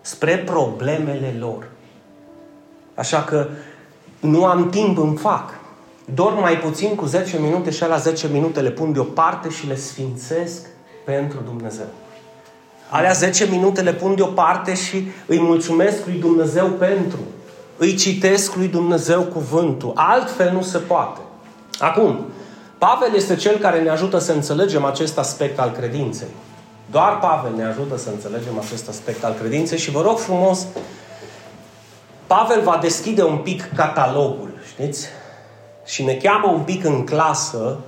[0.00, 1.68] spre problemele lor.
[2.94, 3.48] Așa că
[4.20, 5.58] nu am timp, îmi fac.
[6.14, 9.76] Dorm mai puțin cu 10 minute și la 10 minute le pun deoparte și le
[9.76, 10.66] sfințesc
[11.04, 11.86] pentru Dumnezeu.
[12.90, 17.18] Alea 10 minute le pun deoparte și îi mulțumesc lui Dumnezeu pentru.
[17.76, 19.92] Îi citesc lui Dumnezeu cuvântul.
[19.94, 21.20] Altfel nu se poate.
[21.78, 22.26] Acum,
[22.78, 26.28] Pavel este cel care ne ajută să înțelegem acest aspect al credinței.
[26.90, 30.66] Doar Pavel ne ajută să înțelegem acest aspect al credinței și vă rog frumos,
[32.26, 35.06] Pavel va deschide un pic catalogul, știți?
[35.84, 37.78] Și ne cheamă un pic în clasă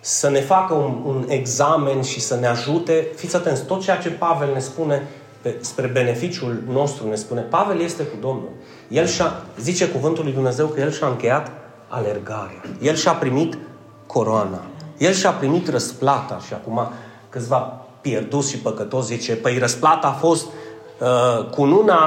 [0.00, 3.06] să ne facă un, un examen și să ne ajute.
[3.16, 5.08] Fiți atenți, tot ceea ce Pavel ne spune
[5.40, 8.48] pe, spre beneficiul nostru, ne spune, Pavel este cu Domnul.
[8.88, 11.50] El și-a, zice cuvântul lui Dumnezeu că el și-a încheiat
[11.88, 12.62] alergarea.
[12.80, 13.58] El și-a primit
[14.06, 14.62] coroana.
[14.98, 16.88] El și-a primit răsplata și acum
[17.34, 22.00] câțiva pierdus și păcătos zice, păi răsplata a fost uh, cununa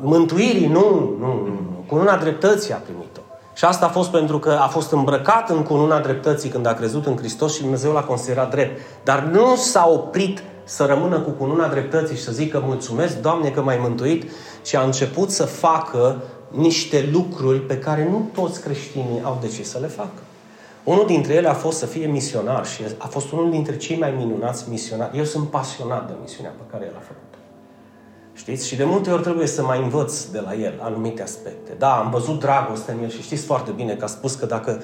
[0.00, 0.66] mântuirii.
[0.66, 1.84] Nu, nu, nu.
[1.86, 3.20] Cununa dreptății a primit-o.
[3.54, 7.06] Și asta a fost pentru că a fost îmbrăcat în cununa dreptății când a crezut
[7.06, 8.80] în Hristos și Dumnezeu l-a considerat drept.
[9.04, 13.62] Dar nu s-a oprit să rămână cu cununa dreptății și să zică mulțumesc, Doamne, că
[13.62, 14.30] m-ai mântuit,
[14.62, 16.16] ci a început să facă
[16.48, 20.22] niște lucruri pe care nu toți creștinii au decis să le facă.
[20.84, 24.14] Unul dintre ele a fost să fie misionar și a fost unul dintre cei mai
[24.16, 25.18] minunați misionari.
[25.18, 27.32] Eu sunt pasionat de misiunea pe care el a făcut.
[28.34, 28.66] Știți?
[28.66, 31.72] Și de multe ori trebuie să mai învăț de la el anumite aspecte.
[31.78, 34.82] Da, am văzut dragoste în el și știți foarte bine că a spus că dacă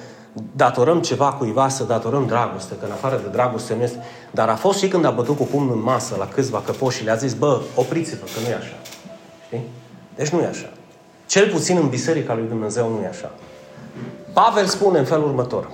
[0.55, 3.97] datorăm ceva cuiva, să datorăm dragoste, că în afară de dragoste nu este...
[4.31, 7.03] Dar a fost și când a bătut cu pumnul în masă la câțiva căpoși și
[7.03, 8.75] le-a zis, bă, opriți-vă, că nu e așa.
[9.45, 9.63] Știi?
[10.15, 10.69] Deci nu e așa.
[11.27, 13.31] Cel puțin în Biserica lui Dumnezeu nu e așa.
[14.33, 15.67] Pavel spune în felul următor.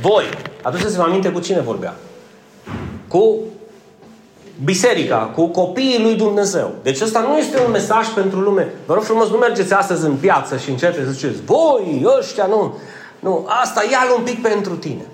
[0.00, 0.24] Voi,
[0.62, 1.94] aduceți-vă aminte cu cine vorbea.
[3.08, 3.38] Cu
[4.64, 6.70] biserica, cu copiii lui Dumnezeu.
[6.82, 8.74] Deci ăsta nu este un mesaj pentru lume.
[8.86, 12.78] Vă rog frumos, nu mergeți astăzi în piață și începeți să ziceți, voi, ăștia, nu.
[13.20, 15.06] Nu, asta ia un pic pentru tine.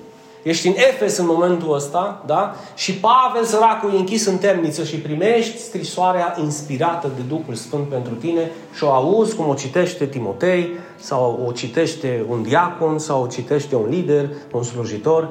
[0.43, 2.55] Ești în Efes în momentul ăsta, da?
[2.75, 8.15] Și Pavel, săracul, e închis în temniță și primești scrisoarea inspirată de Duhul Sfânt pentru
[8.15, 13.27] tine și o auzi cum o citește Timotei sau o citește un diacon sau o
[13.27, 15.29] citește un lider, un slujitor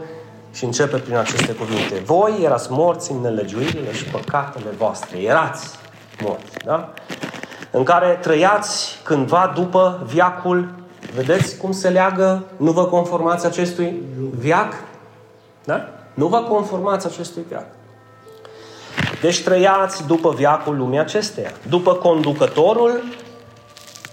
[0.51, 2.01] și începe prin aceste cuvinte.
[2.05, 5.17] Voi erați morți în nelegiuirile și păcatele voastre.
[5.17, 5.67] Erați
[6.23, 6.93] morți, da?
[7.71, 12.43] În care trăiați cândva după viacul Vedeți cum se leagă?
[12.57, 14.01] Nu vă conformați acestui
[14.37, 14.73] viac?
[15.63, 15.89] Da?
[16.13, 17.65] Nu vă conformați acestui viac.
[19.21, 23.03] Deci trăiați după viacul lumii acesteia, după conducătorul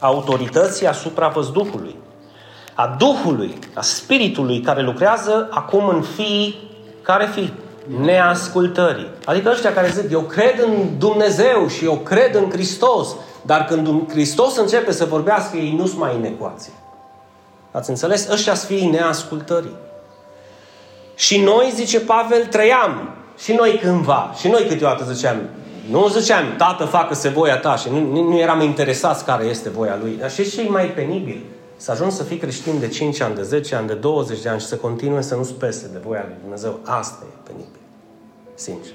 [0.05, 1.97] autorității asupra văzduhului,
[2.75, 6.59] a Duhului, a Spiritului care lucrează acum în fii,
[7.03, 7.53] care fi?
[8.01, 9.11] Neascultării.
[9.25, 13.09] Adică ăștia care zic, eu cred în Dumnezeu și eu cred în Hristos,
[13.43, 16.73] dar când Hristos începe să vorbească, ei nu sunt mai în ecuație.
[17.71, 18.29] Ați înțeles?
[18.29, 19.77] Ăștia fiii neascultării.
[21.15, 23.11] Și noi, zice Pavel, trăiam.
[23.39, 24.35] Și noi cândva.
[24.39, 25.37] Și noi câteodată ziceam,
[25.91, 27.77] nu ziceam, tată, facă-se voia ta.
[27.77, 30.17] Și nu, nu eram interesați care este voia lui.
[30.21, 31.45] Dar și ce e mai penibil?
[31.77, 34.61] Să ajungi să fii creștin de 5 ani, de 10 ani, de 20 de ani
[34.61, 36.81] și să continue să nu spese de voia lui Dumnezeu.
[36.85, 37.81] Asta e penibil.
[38.55, 38.93] Sincer.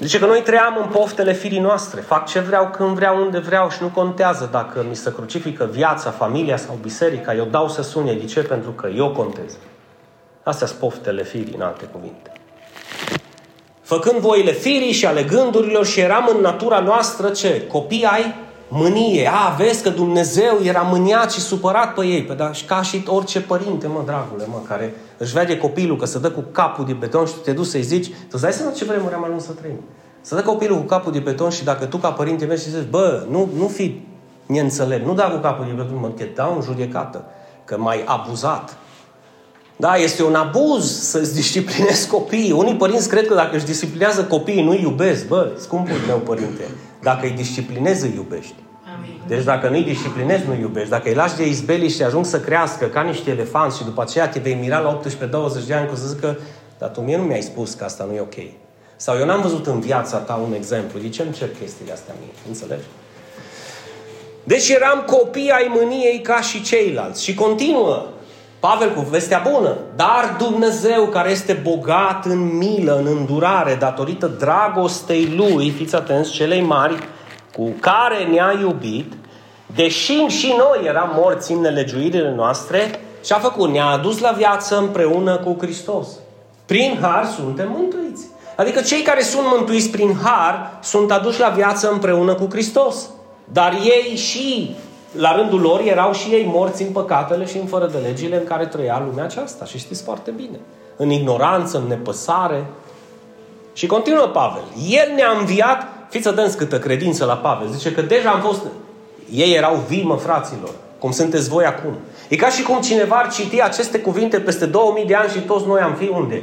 [0.00, 2.00] Zice că noi trăiam în poftele firii noastre.
[2.00, 6.10] Fac ce vreau, când vreau, unde vreau și nu contează dacă mi se crucifică viața,
[6.10, 7.34] familia sau biserica.
[7.34, 8.14] Eu dau să sune.
[8.14, 8.42] De ce?
[8.42, 9.56] Pentru că eu contez.
[10.42, 12.32] Astea sunt poftele firii, în alte cuvinte.
[13.84, 17.66] Făcând voile firii și ale gândurilor și eram în natura noastră ce?
[17.66, 18.34] Copii ai
[18.68, 19.30] mânie.
[19.32, 22.22] A, vezi că Dumnezeu era mâniat și supărat pe ei.
[22.22, 26.04] Pe, da, și ca și orice părinte, mă, dragule, mă, care își vede copilul că
[26.04, 28.72] se dă cu capul de beton și tu te duci să-i zici, tu dai seama
[28.72, 29.80] ce vremuri am ajuns să trăim.
[30.20, 32.88] Să dă copilul cu capul de beton și dacă tu ca părinte mergi și zici,
[32.90, 34.00] bă, nu, nu fi
[34.46, 37.24] neînțelept, nu da cu capul de beton, mă, te dau în judecată,
[37.64, 38.76] că mai abuzat.
[39.76, 42.52] Da, este un abuz să-ți disciplinezi copiii.
[42.52, 45.26] Unii părinți cred că dacă își disciplinează copiii, nu-i iubesc.
[45.26, 46.64] Bă, scumpul meu părinte,
[47.02, 48.54] dacă îi disciplinezi, îi iubești.
[49.26, 50.90] Deci dacă nu-i disciplinezi, nu iubești.
[50.90, 54.28] Dacă îi lași de izbeli și ajung să crească ca niște elefanți și după aceea
[54.28, 56.38] te vei mira la 18-20 de ani cu să zică
[56.78, 58.34] dar tu mie nu mi-ai spus că asta nu e ok.
[58.96, 60.98] Sau eu n-am văzut în viața ta un exemplu.
[61.00, 62.32] De ce îmi cer chestiile astea mie?
[62.48, 62.84] Înțelegi?
[64.44, 67.24] Deci eram copii ai mâniei ca și ceilalți.
[67.24, 68.06] Și continuă
[68.70, 69.76] Pavel cu vestea bună.
[69.96, 76.60] Dar Dumnezeu care este bogat în milă, în îndurare, datorită dragostei Lui, fiți atenți, celei
[76.60, 77.08] mari,
[77.56, 79.12] cu care ne-a iubit,
[79.74, 84.78] deși și noi eram morți în nelegiuirile noastre, și a făcut, ne-a adus la viață
[84.78, 86.08] împreună cu Hristos.
[86.66, 88.24] Prin har suntem mântuiți.
[88.56, 92.96] Adică cei care sunt mântuiți prin har sunt aduși la viață împreună cu Hristos.
[93.52, 94.76] Dar ei și,
[95.16, 98.44] la rândul lor, erau și ei morți în păcatele și în fără de legile în
[98.44, 99.64] care trăia lumea aceasta.
[99.64, 100.60] Și știți foarte bine.
[100.96, 102.64] În ignoranță, în nepăsare.
[103.72, 104.62] Și continuă Pavel.
[104.88, 107.68] El ne-a înviat Fiți atenți câtă credință la Pavel.
[107.68, 108.62] Zice că deja am fost...
[109.32, 110.70] Ei erau vii, mă, fraților.
[110.98, 111.94] Cum sunteți voi acum.
[112.28, 115.66] E ca și cum cineva ar citi aceste cuvinte peste 2000 de ani și toți
[115.66, 116.42] noi am fi unde?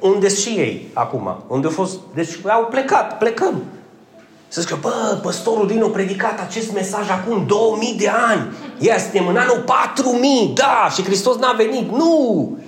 [0.00, 1.36] Unde și ei acum?
[1.46, 1.98] Unde au fost?
[2.14, 3.62] Deci au plecat, plecăm.
[4.56, 8.52] Să zică, bă, păstorul din a predicat acest mesaj acum 2000 de ani.
[8.78, 11.90] Ia, suntem în anul 4000, da, și Hristos n-a venit.
[11.90, 12.58] Nu!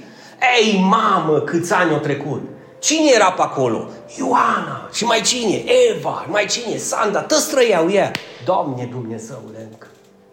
[0.58, 2.42] Ei, mamă, câți ani au trecut.
[2.78, 3.88] Cine era pe acolo?
[4.18, 4.88] Ioana.
[4.92, 5.64] Și mai cine?
[5.90, 6.26] Eva.
[6.30, 6.76] Mai cine?
[6.76, 7.20] Sanda.
[7.20, 8.10] Toți trăiau ea.
[8.44, 9.68] Doamne Dumnezeule.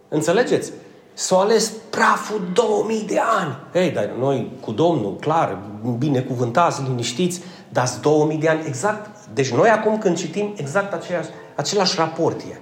[0.08, 0.72] Înțelegeți?
[1.14, 3.56] S-au ales praful 2000 de ani.
[3.74, 5.58] Ei, dar noi cu Domnul, clar,
[5.98, 9.15] binecuvântați, liniștiți, dați 2000 de ani exact.
[9.34, 12.60] Deci noi acum când citim exact aceeași, același raport e.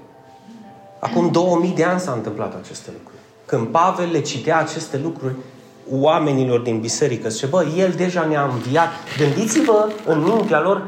[1.00, 3.22] Acum 2000 de ani s-a întâmplat aceste lucruri.
[3.46, 5.36] Când Pavel le citea aceste lucruri,
[5.92, 7.30] oamenilor din biserică.
[7.30, 8.90] Zice, bă, el deja ne-a înviat.
[9.18, 10.88] Gândiți-vă în mintea lor,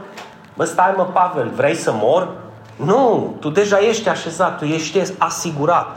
[0.55, 2.37] bă, stai mă, Pavel, vrei să mor?
[2.75, 5.87] Nu, tu deja ești așezat, tu ești asigurat.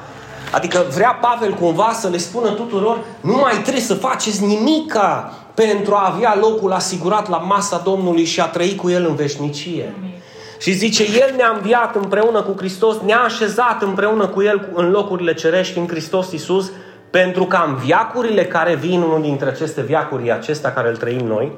[0.53, 5.33] Adică vrea Pavel cumva să le spună tuturor, nu mai trebuie să faceți nimica
[5.65, 9.95] pentru a avea locul asigurat la masa Domnului și a trăi cu El în veșnicie.
[9.99, 10.15] Amin.
[10.59, 15.35] Și zice, El ne-a înviat împreună cu Hristos, ne-a așezat împreună cu El în locurile
[15.35, 16.71] cerești în Hristos Iisus
[17.11, 21.53] pentru ca în viacurile care vin, unul dintre aceste viacuri acesta care îl trăim noi,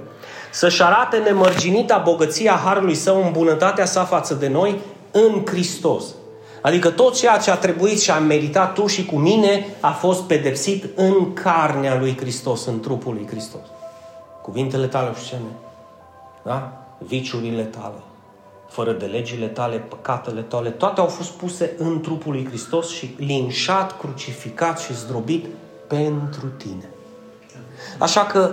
[0.50, 6.04] să-și arate nemărginita bogăția Harului Său în bunătatea sa față de noi în Hristos.
[6.62, 10.22] Adică tot ceea ce a trebuit și a meritat tu și cu mine a fost
[10.22, 13.60] pedepsit în carnea lui Hristos, în trupul lui Hristos.
[14.50, 15.50] Cuvintele tale obscene.
[16.44, 16.80] Da?
[17.06, 18.02] viciurile tale,
[18.68, 23.14] fără de legile tale, păcatele tale, toate au fost puse în trupul lui Hristos și
[23.18, 25.46] linșat, crucificat și zdrobit
[25.86, 26.88] pentru tine.
[27.98, 28.50] Așa că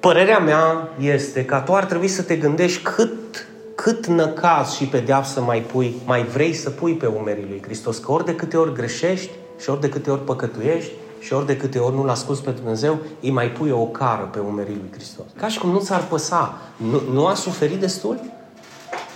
[0.00, 5.40] părerea mea este că tu ar trebui să te gândești cât, cât năcaz și pedeapsă
[5.40, 7.98] mai pui, mai vrei să pui pe umerii lui Hristos.
[7.98, 9.30] Că ori de câte ori greșești
[9.60, 12.98] și ori de câte ori păcătuiești și ori de câte ori nu-L asculți pe Dumnezeu,
[13.20, 15.26] îi mai pui o cară pe umerii lui Hristos.
[15.36, 16.58] Ca și cum nu ți-ar păsa.
[16.76, 18.20] Nu, nu a suferit destul?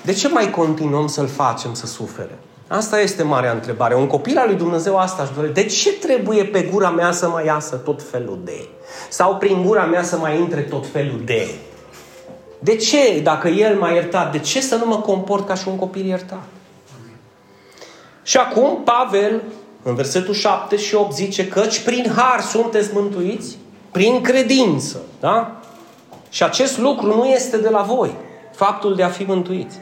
[0.02, 2.38] De ce mai continuăm să-L facem să sufere?
[2.68, 3.94] Asta este marea întrebare.
[3.94, 5.60] Un copil al lui Dumnezeu asta își dorește.
[5.62, 8.68] De ce trebuie pe gura mea să mai iasă tot felul de?
[9.08, 11.48] Sau prin gura mea să mai intre tot felul de?
[12.58, 15.76] De ce, dacă El m-a iertat, de ce să nu mă comport ca și un
[15.76, 16.42] copil iertat?
[18.22, 19.42] Și acum Pavel,
[19.82, 23.56] în versetul 7 și 8, zice căci prin har sunteți mântuiți,
[23.90, 25.00] prin credință.
[25.20, 25.60] Da?
[26.30, 28.14] Și acest lucru nu este de la voi,
[28.54, 29.76] faptul de a fi mântuiți.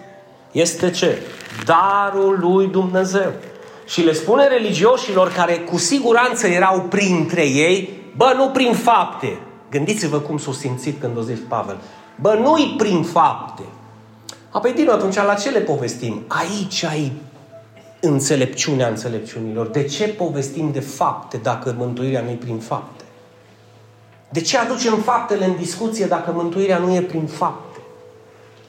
[0.52, 1.22] Este ce?
[1.64, 3.32] Darul lui Dumnezeu.
[3.86, 9.38] Și le spune religioșilor care cu siguranță erau printre ei, bă, nu prin fapte.
[9.70, 11.78] Gândiți-vă cum s-au simțit când o zis Pavel.
[12.20, 13.62] Bă, nu-i prin fapte.
[14.50, 16.22] Apoi din atunci la ce le povestim?
[16.26, 17.12] Aici ai
[18.00, 19.66] înțelepciunea înțelepciunilor.
[19.66, 23.04] De ce povestim de fapte dacă mântuirea nu e prin fapte?
[24.30, 27.80] De ce aducem faptele în discuție dacă mântuirea nu e prin fapte?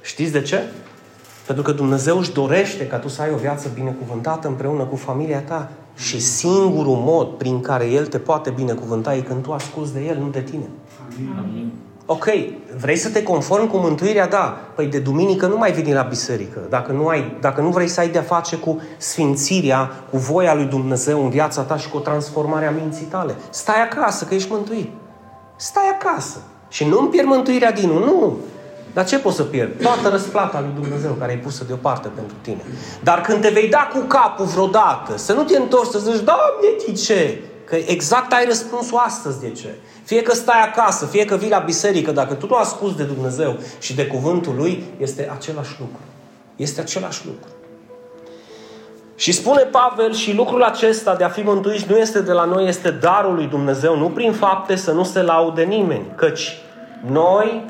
[0.02, 0.64] Știți de ce?
[1.46, 5.42] Pentru că Dumnezeu își dorește ca tu să ai o viață binecuvântată împreună cu familia
[5.42, 10.06] ta și singurul mod prin care El te poate binecuvânta e când tu asculți de
[10.06, 10.70] El, nu de tine.
[11.38, 11.72] Amin.
[12.14, 12.26] Ok,
[12.78, 14.28] vrei să te conformi cu mântuirea?
[14.28, 14.58] Da.
[14.76, 16.60] Păi de duminică nu mai veni la biserică.
[16.70, 20.66] Dacă nu, ai, dacă nu vrei să ai de-a face cu sfințirea, cu voia lui
[20.66, 23.36] Dumnezeu în viața ta și cu o transformare a minții tale.
[23.50, 24.90] Stai acasă, că ești mântuit.
[25.56, 26.38] Stai acasă.
[26.70, 28.38] Și nu-mi pierd mântuirea din nu.
[28.94, 29.74] Dar ce poți să pierzi?
[29.82, 32.62] Toată răsplata lui Dumnezeu care e pusă deoparte pentru tine.
[33.04, 36.86] Dar când te vei da cu capul vreodată, să nu te întorci să zici, Doamne,
[36.86, 37.42] de ce?
[37.72, 39.76] Că exact ai răspunsul astăzi de ce.
[40.04, 43.60] Fie că stai acasă, fie că vii la biserică, dacă tu nu asculți de Dumnezeu
[43.80, 46.00] și de cuvântul Lui, este același lucru.
[46.56, 47.50] Este același lucru.
[49.16, 52.68] Și spune Pavel, și lucrul acesta de a fi mântuiți nu este de la noi,
[52.68, 56.58] este darul lui Dumnezeu, nu prin fapte să nu se laude nimeni, căci
[57.06, 57.66] noi,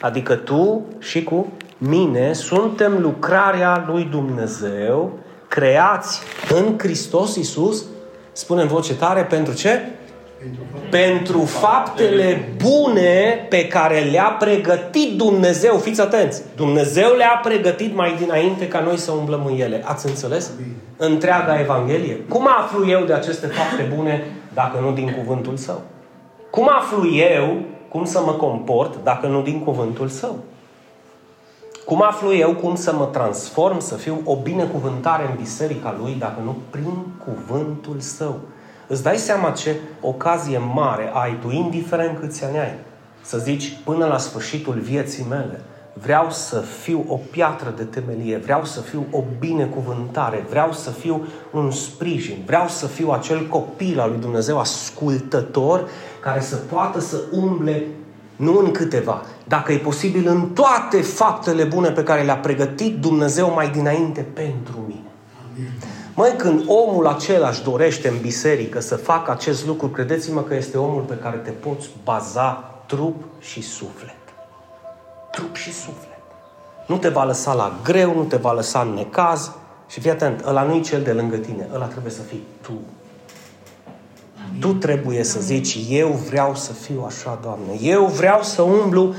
[0.00, 6.20] adică tu și cu mine, suntem lucrarea lui Dumnezeu, creați
[6.54, 7.84] în Hristos Iisus
[8.34, 9.80] spune în voce tare, pentru ce?
[10.90, 15.76] Pentru faptele bune pe care le-a pregătit Dumnezeu.
[15.76, 16.42] Fiți atenți!
[16.56, 19.82] Dumnezeu le-a pregătit mai dinainte ca noi să umblăm în ele.
[19.84, 20.50] Ați înțeles?
[20.96, 22.16] Întreaga Evanghelie.
[22.28, 25.80] Cum aflu eu de aceste fapte bune dacă nu din cuvântul Său?
[26.50, 27.56] Cum aflu eu
[27.88, 30.36] cum să mă comport dacă nu din cuvântul Său?
[31.84, 36.40] Cum aflu eu cum să mă transform, să fiu o binecuvântare în biserica lui, dacă
[36.44, 38.40] nu prin cuvântul său?
[38.86, 42.74] Îți dai seama ce ocazie mare ai tu, indiferent câți ani ai,
[43.22, 45.60] să zici până la sfârșitul vieții mele,
[46.02, 51.26] vreau să fiu o piatră de temelie, vreau să fiu o binecuvântare, vreau să fiu
[51.52, 55.88] un sprijin, vreau să fiu acel copil al lui Dumnezeu ascultător
[56.20, 57.86] care să poată să umble
[58.36, 63.52] nu în câteva, dacă e posibil în toate faptele bune pe care le-a pregătit Dumnezeu
[63.52, 65.08] mai dinainte pentru mine.
[66.14, 70.78] Măi, când omul acela își dorește în biserică să facă acest lucru, credeți-mă că este
[70.78, 74.14] omul pe care te poți baza trup și suflet.
[75.30, 76.20] Trup și suflet.
[76.86, 79.50] Nu te va lăsa la greu, nu te va lăsa în necaz.
[79.88, 82.72] Și fii atent, ăla nu e cel de lângă tine, ăla trebuie să fii tu.
[84.60, 87.78] Tu trebuie să zici, eu vreau să fiu așa, Doamne.
[87.80, 89.14] Eu vreau să umblu.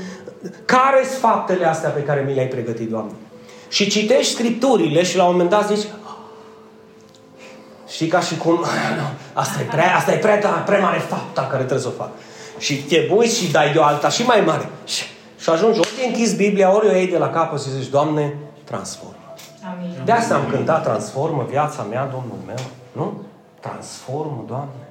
[0.64, 3.12] Care sunt faptele astea pe care mi le-ai pregătit, Doamne?
[3.68, 5.86] Și citești scripturile și la un moment dat zici,
[7.88, 8.64] și ca și cum,
[9.32, 12.10] asta e prea, asta e prea, prea mare fapta care trebuie să o fac.
[12.58, 14.68] Și te uiți și dai de o alta și mai mare.
[14.84, 15.04] Și,
[15.38, 18.34] și ajungi, ori te închizi Biblia, ori o iei de la capăt și zici, Doamne,
[18.64, 19.14] transformă.
[19.74, 19.94] Amin.
[20.04, 22.60] De asta am cântat, transformă viața mea, Domnul meu.
[22.92, 23.22] Nu?
[23.60, 24.85] Transformă, Doamne.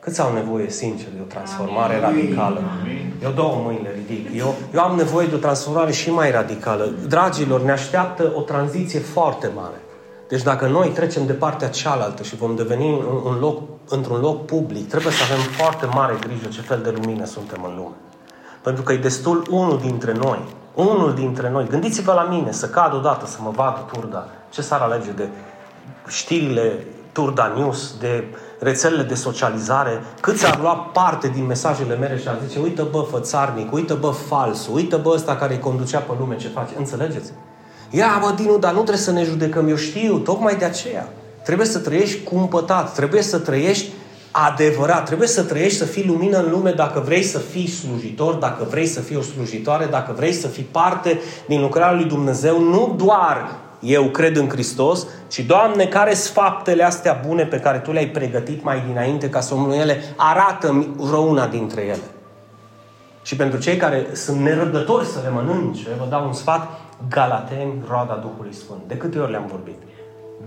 [0.00, 2.22] Câți au nevoie, sincer, de o transformare Amin.
[2.22, 2.62] radicală?
[2.80, 3.12] Amin.
[3.22, 4.38] Eu două mâini le ridic.
[4.38, 6.92] Eu, eu am nevoie de o transformare și mai radicală.
[7.08, 9.80] Dragilor, ne așteaptă o tranziție foarte mare.
[10.28, 12.88] Deci dacă noi trecem de partea cealaltă și vom deveni
[13.24, 17.24] un loc, într-un loc public, trebuie să avem foarte mare grijă ce fel de lumină
[17.24, 17.94] suntem în lume.
[18.62, 20.38] Pentru că e destul unul dintre noi,
[20.74, 24.28] unul dintre noi, gândiți-vă la mine, să cad odată, să mă vadă turda.
[24.50, 25.28] Ce s-ar alege de
[26.08, 28.24] știrile Turda News, de
[28.60, 33.06] rețelele de socializare, câți ar lua parte din mesajele mele și ar zice, uite bă
[33.10, 36.72] fățarnic, uite bă fals, uite bă ăsta care îi conducea pe lume ce face.
[36.78, 37.30] Înțelegeți?
[37.90, 41.08] Ia bă, Dinu, dar nu trebuie să ne judecăm, eu știu, tocmai de aceea.
[41.44, 43.90] Trebuie să trăiești cumpătat, trebuie să trăiești
[44.30, 45.06] adevărat.
[45.06, 48.86] Trebuie să trăiești, să fii lumină în lume dacă vrei să fii slujitor, dacă vrei
[48.86, 53.56] să fii o slujitoare, dacă vrei să fii parte din lucrarea lui Dumnezeu, nu doar
[53.80, 58.08] eu cred în Hristos, ci, Doamne, care sunt faptele astea bune pe care Tu le-ai
[58.08, 60.02] pregătit mai dinainte ca să omul ele?
[60.16, 62.08] Arată-mi vreo una dintre ele.
[63.22, 66.68] Și pentru cei care sunt nerăbdători să le mănânce, vă dau un sfat,
[67.08, 68.80] Galateni, roada Duhului Sfânt.
[68.86, 69.82] De câte ori le-am vorbit?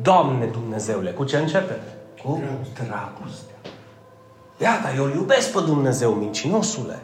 [0.02, 1.80] Doamne Dumnezeule, cu ce începe?
[2.24, 2.42] Cu
[2.74, 3.52] dragoste.
[4.58, 7.00] Iată, eu îl iubesc pe Dumnezeu, mincinosule.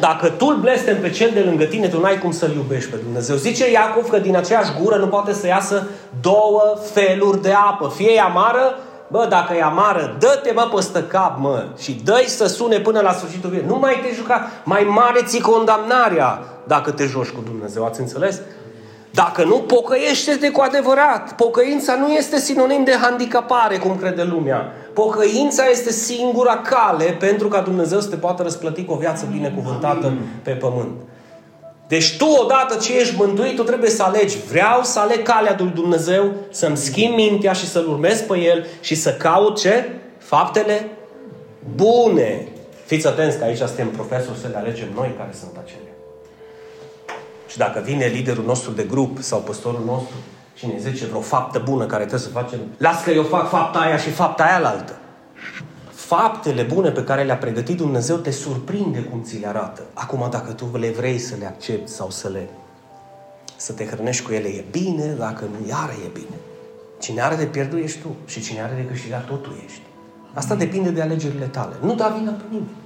[0.00, 2.96] Dacă tu îl blestem pe cel de lângă tine, tu n-ai cum să-l iubești pe
[2.96, 3.36] Dumnezeu.
[3.36, 5.88] Zice Iacov că din aceeași gură nu poate să iasă
[6.20, 7.92] două feluri de apă.
[7.94, 8.78] Fie e amară,
[9.08, 13.12] bă, dacă e amară, dă-te mă păstă cap, mă, și dă să sune până la
[13.12, 13.68] sfârșitul vieții.
[13.68, 17.84] Nu mai te juca, mai mare ți condamnarea dacă te joci cu Dumnezeu.
[17.84, 18.40] Ați înțeles?
[19.22, 21.34] Dacă nu, pocăiește-te cu adevărat.
[21.34, 24.72] Pocăința nu este sinonim de handicapare, cum crede lumea.
[24.94, 30.12] Pocăința este singura cale pentru ca Dumnezeu să te poată răsplăti cu o viață binecuvântată
[30.42, 30.92] pe pământ.
[31.88, 34.36] Deci tu, odată ce ești mântuit, tu trebuie să alegi.
[34.48, 38.94] Vreau să aleg calea lui Dumnezeu, să-mi schimb mintea și să-L urmez pe El și
[38.94, 39.88] să caut ce?
[40.18, 40.88] Faptele
[41.74, 42.48] bune.
[42.84, 45.95] Fiți atenți că aici suntem profesori să le alegem noi care sunt acelea.
[47.56, 50.14] Și dacă vine liderul nostru de grup sau păstorul nostru
[50.54, 53.78] și ne zice vreo faptă bună care trebuie să facem, las că eu fac fapta
[53.78, 54.96] aia și fapta aia la altă.
[55.90, 59.82] Faptele bune pe care le-a pregătit Dumnezeu te surprinde cum ți le arată.
[59.92, 62.48] Acum, dacă tu le vrei să le accepti sau să le
[63.56, 66.36] să te hrănești cu ele, e bine, dacă nu, iară e bine.
[67.00, 69.82] Cine are de pierdut ești tu și cine are de câștigat tot tu ești.
[70.34, 71.74] Asta depinde de alegerile tale.
[71.80, 72.76] Nu da vină pe nimeni.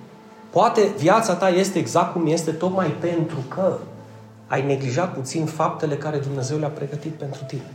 [0.50, 3.78] Poate viața ta este exact cum este tocmai pentru că
[4.50, 7.70] ai neglijat puțin faptele care Dumnezeu le-a pregătit pentru tine.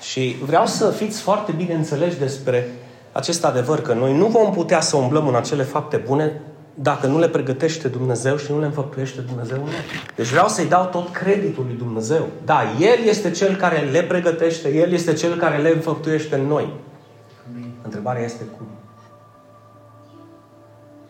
[0.00, 2.68] Și vreau să fiți foarte bine înțelegi despre
[3.12, 6.40] acest adevăr, că noi nu vom putea să umblăm în acele fapte bune
[6.74, 9.70] dacă nu le pregătește Dumnezeu și nu le înfăptuiește Dumnezeu în
[10.14, 12.26] Deci vreau să-i dau tot creditul lui Dumnezeu.
[12.44, 16.72] Da, El este Cel care le pregătește, El este Cel care le înfăptuiește în noi.
[17.50, 17.70] Amin.
[17.82, 18.66] Întrebarea este cum?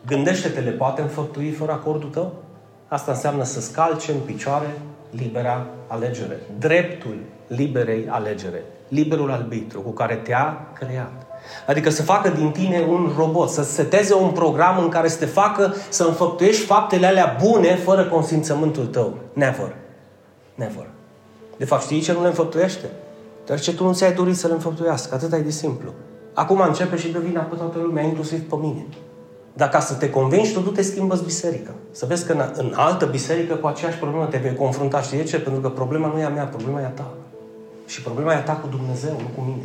[0.05, 2.44] Gândește-te, le poate înfăptui fără acordul tău?
[2.87, 4.77] Asta înseamnă să scalce în picioare
[5.09, 6.39] libera alegere.
[6.59, 7.15] Dreptul
[7.47, 8.63] liberei alegere.
[8.87, 11.25] Liberul arbitru cu care te-a creat.
[11.67, 15.25] Adică să facă din tine un robot, să seteze un program în care să te
[15.25, 19.17] facă să înfăptuiești faptele alea bune fără consimțământul tău.
[19.33, 19.75] Never.
[20.55, 20.87] Never.
[21.57, 22.89] De fapt, știi ce nu le înfăptuiește?
[23.45, 25.15] Dar ce tu nu ți-ai dorit să le înfăptuiască.
[25.15, 25.93] Atât ai de simplu.
[26.33, 28.85] Acum începe și dă vina pe toată lumea, inclusiv pe mine.
[29.57, 31.71] Dar ca să te convingi, tu te schimbă biserica.
[31.91, 35.01] Să vezi că în, în altă biserică cu aceeași problemă te vei confrunta.
[35.01, 35.39] Știi de ce?
[35.39, 37.07] Pentru că problema nu e a mea, problema e a ta.
[37.85, 39.63] Și problema e a ta cu Dumnezeu, nu cu mine.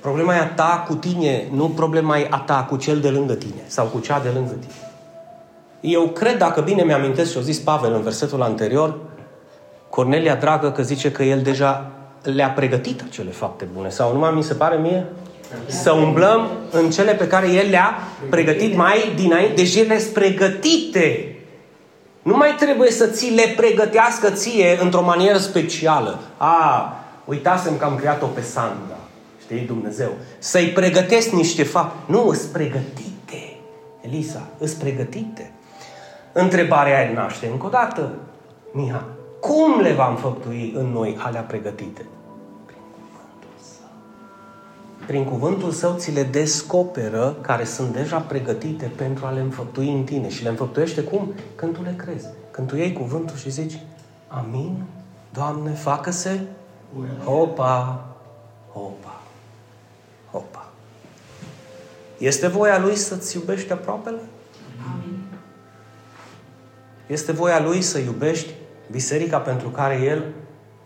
[0.00, 3.34] Problema e a ta cu tine, nu problema e a ta cu cel de lângă
[3.34, 4.72] tine sau cu cea de lângă tine.
[5.80, 8.98] Eu cred, dacă bine mi-amintesc ce a zis Pavel în versetul anterior,
[9.90, 11.90] Cornelia dragă că zice că el deja
[12.22, 13.88] le-a pregătit acele fapte bune.
[13.88, 15.06] Sau numai mi se pare mie?
[15.66, 17.98] Să umblăm în cele pe care El le-a
[18.30, 19.54] pregătit mai dinainte.
[19.54, 21.36] Deci ele sunt pregătite.
[22.22, 26.18] Nu mai trebuie să ți le pregătească ție într-o manieră specială.
[26.36, 28.96] A, uitasem că am creat-o pe Sandra.
[29.42, 30.10] Știi, Dumnezeu.
[30.38, 32.12] Să-i pregătesc niște fapte.
[32.12, 33.56] Nu, îs pregătite.
[34.00, 35.52] Elisa, îs pregătite.
[36.32, 38.10] Întrebarea aia naște încă o dată,
[38.72, 39.04] Miha.
[39.40, 42.06] Cum le vom făptui în noi alea pregătite?
[45.08, 50.04] Prin cuvântul său ți le descoperă care sunt deja pregătite pentru a le înfăptui în
[50.04, 50.28] tine.
[50.28, 51.34] Și le înfăptuiește cum?
[51.54, 52.26] Când tu le crezi.
[52.50, 53.78] Când tu iei cuvântul și zici,
[54.28, 54.84] Amin,
[55.32, 56.40] Doamne, facă-se,
[57.24, 58.06] hopa,
[58.72, 59.20] hopa,
[60.30, 60.68] hopa.
[62.18, 64.20] Este voia Lui să-ți iubești aproapele?
[64.92, 65.18] Amin.
[67.06, 68.54] Este voia Lui să iubești
[68.90, 70.24] biserica pentru care El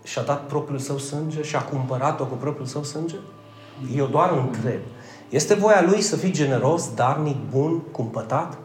[0.03, 3.17] și-a dat propriul său sânge și a cumpărat-o cu propriul său sânge?
[3.97, 4.81] Eu doar întreb.
[5.29, 8.59] Este voia Lui să fii generos, darnic, bun, cumpătat?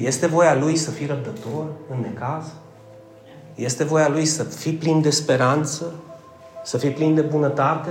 [0.00, 2.52] Este voia Lui să fii răbdător în necaz?
[3.54, 5.92] Este voia Lui să fii plin de speranță?
[6.64, 7.90] Să fii plin de bunătate?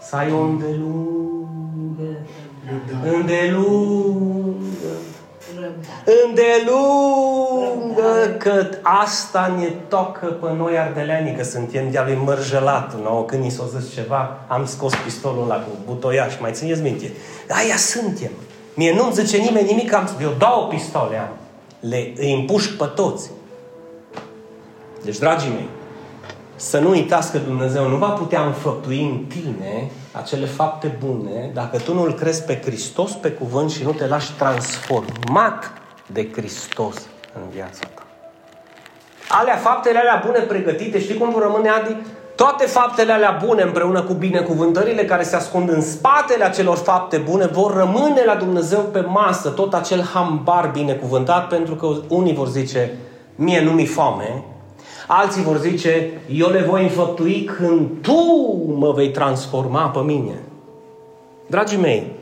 [0.00, 2.16] Să ai o îndelungă,
[3.02, 4.37] îndelungă
[6.24, 8.04] Îndelungă
[8.38, 13.02] că asta ne tocă pe noi ardeleanii, că suntem de-a lui mărjălat.
[13.02, 13.22] No?
[13.22, 17.12] Când ni s-a zis ceva, am scos pistolul ăla cu butoiaș, mai țineți minte?
[17.48, 18.30] Aia suntem.
[18.74, 21.28] Mie nu-mi zice nimeni nimic, am, eu dau o pistole, am.
[21.80, 23.30] Le îi împușc pe toți.
[25.04, 25.68] Deci, dragii mei,
[26.56, 31.78] să nu uitați că Dumnezeu nu va putea înfăptui în tine acele fapte bune dacă
[31.78, 35.77] tu nu-L crezi pe Hristos pe cuvânt și nu te lași transformat
[36.12, 36.96] de Hristos
[37.34, 38.02] în viața ta.
[39.28, 41.96] Alea, faptele alea bune pregătite, știi cum vor rămâne, Adi?
[42.36, 47.46] Toate faptele alea bune împreună cu binecuvântările care se ascund în spatele acelor fapte bune
[47.46, 52.96] vor rămâne la Dumnezeu pe masă, tot acel hambar binecuvântat, pentru că unii vor zice,
[53.34, 54.44] mie nu mi foame,
[55.06, 58.20] alții vor zice, eu le voi înfăptui când tu
[58.78, 60.42] mă vei transforma pe mine.
[61.46, 62.12] Dragii mei,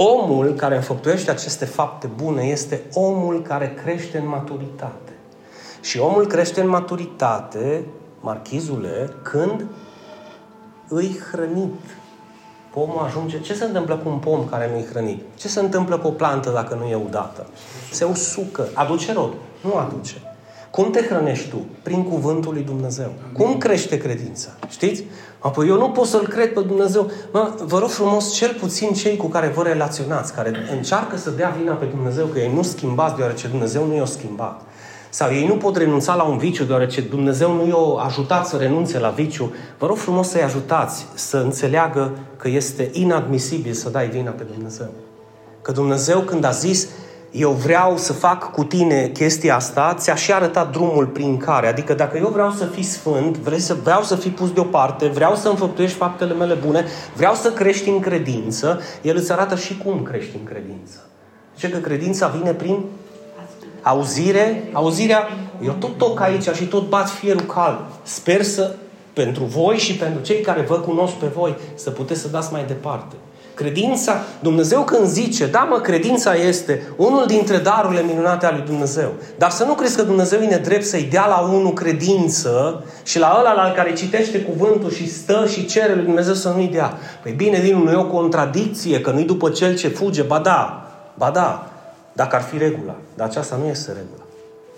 [0.00, 5.12] omul care înfăptuiește aceste fapte bune este omul care crește în maturitate.
[5.80, 7.84] Și omul crește în maturitate
[8.20, 9.66] marchizule, când
[10.88, 11.80] îi hrănit.
[12.72, 13.40] Pomul ajunge...
[13.40, 15.22] Ce se întâmplă cu un pom care nu-i hrănit?
[15.36, 17.46] Ce se întâmplă cu o plantă dacă nu e udată?
[17.90, 18.68] Se usucă.
[18.74, 19.32] Aduce rod?
[19.60, 20.14] Nu aduce.
[20.70, 21.66] Cum te hrănești tu?
[21.82, 23.12] Prin cuvântul lui Dumnezeu.
[23.32, 24.48] Cum crește credința?
[24.68, 25.04] Știți?
[25.38, 27.10] Apoi eu nu pot să-L cred pe Dumnezeu.
[27.32, 31.54] Mă, vă rog frumos, cel puțin cei cu care vă relaționați, care încearcă să dea
[31.58, 34.60] vina pe Dumnezeu, că ei nu schimbați deoarece Dumnezeu nu i-a schimbat.
[35.10, 38.98] Sau ei nu pot renunța la un viciu deoarece Dumnezeu nu i-a ajutat să renunțe
[38.98, 39.52] la viciu.
[39.78, 44.90] Vă rog frumos să-i ajutați să înțeleagă că este inadmisibil să dai vina pe Dumnezeu.
[45.62, 46.88] Că Dumnezeu când a zis
[47.30, 51.66] eu vreau să fac cu tine chestia asta, ți-a și arătat drumul prin care.
[51.66, 55.34] Adică dacă eu vreau să fii sfânt, vrei să, vreau să fii pus deoparte, vreau
[55.34, 56.84] să înfăptuiești faptele mele bune,
[57.16, 60.96] vreau să crești în credință, El îți arată și cum crești în credință.
[61.54, 62.84] Zice că credința vine prin
[63.82, 65.28] Auzire, auzirea,
[65.64, 67.78] eu tot toc aici și tot bat fierul cald.
[68.02, 68.74] Sper să,
[69.12, 72.64] pentru voi și pentru cei care vă cunosc pe voi, să puteți să dați mai
[72.66, 73.14] departe.
[73.58, 79.12] Credința, Dumnezeu când zice, da mă, credința este unul dintre darurile minunate ale lui Dumnezeu.
[79.38, 83.36] Dar să nu crezi că Dumnezeu e nedrept să-i dea la unul credință și la
[83.38, 86.92] ăla la care citește cuvântul și stă și cere lui Dumnezeu să nu-i dea.
[87.22, 90.90] Păi bine, din nu e o contradicție, că nu-i după cel ce fuge, ba da,
[91.14, 91.70] ba da,
[92.12, 92.96] dacă ar fi regula.
[93.14, 94.24] Dar aceasta nu este regula.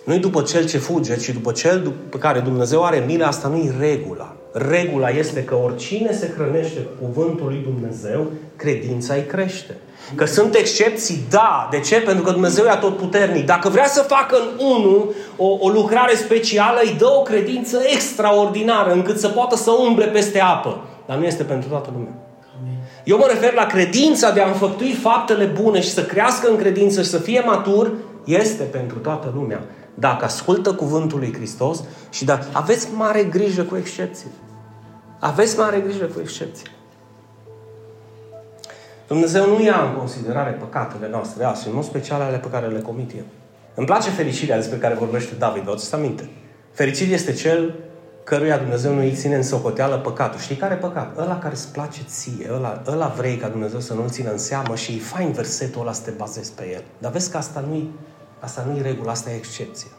[0.05, 3.74] Nu-i după cel ce fuge, ci după cel pe care Dumnezeu are milă, asta nu-i
[3.78, 4.35] regula.
[4.53, 8.26] Regula este că oricine se hrănește cu cuvântul lui Dumnezeu,
[8.57, 9.76] credința îi crește.
[10.14, 11.68] Că sunt excepții, da.
[11.70, 12.01] De ce?
[12.01, 13.46] Pentru că Dumnezeu e puternic.
[13.46, 18.92] Dacă vrea să facă în unul o, o lucrare specială, îi dă o credință extraordinară,
[18.92, 20.84] încât să poată să umble peste apă.
[21.07, 22.12] Dar nu este pentru toată lumea.
[23.05, 27.03] Eu mă refer la credința de a înfăptui faptele bune și să crească în credință
[27.03, 27.92] și să fie matur,
[28.24, 29.62] este pentru toată lumea.
[30.01, 34.30] Dacă ascultă cuvântul lui Hristos și dacă aveți mare grijă cu excepții.
[35.18, 36.66] Aveți mare grijă cu excepții.
[39.07, 42.80] Dumnezeu nu ia în considerare păcatele noastre, astea, în mod special ale pe care le
[42.80, 43.24] comit eu.
[43.74, 46.30] Îmi place fericirea despre care vorbește David, vă aduceți aminte.
[46.72, 47.74] Fericit este cel
[48.24, 50.40] căruia Dumnezeu nu îi ține în socoteală păcatul.
[50.40, 51.18] Știi care păcat?
[51.18, 54.76] Ăla care îți place ție, ăla, ăla vrei ca Dumnezeu să nu-l țină în seamă
[54.76, 56.82] și e fain versetul ăla să te bazezi pe el.
[56.98, 57.90] Dar vezi că asta nu-i,
[58.41, 59.91] asta nu-i regulă, asta e excepție.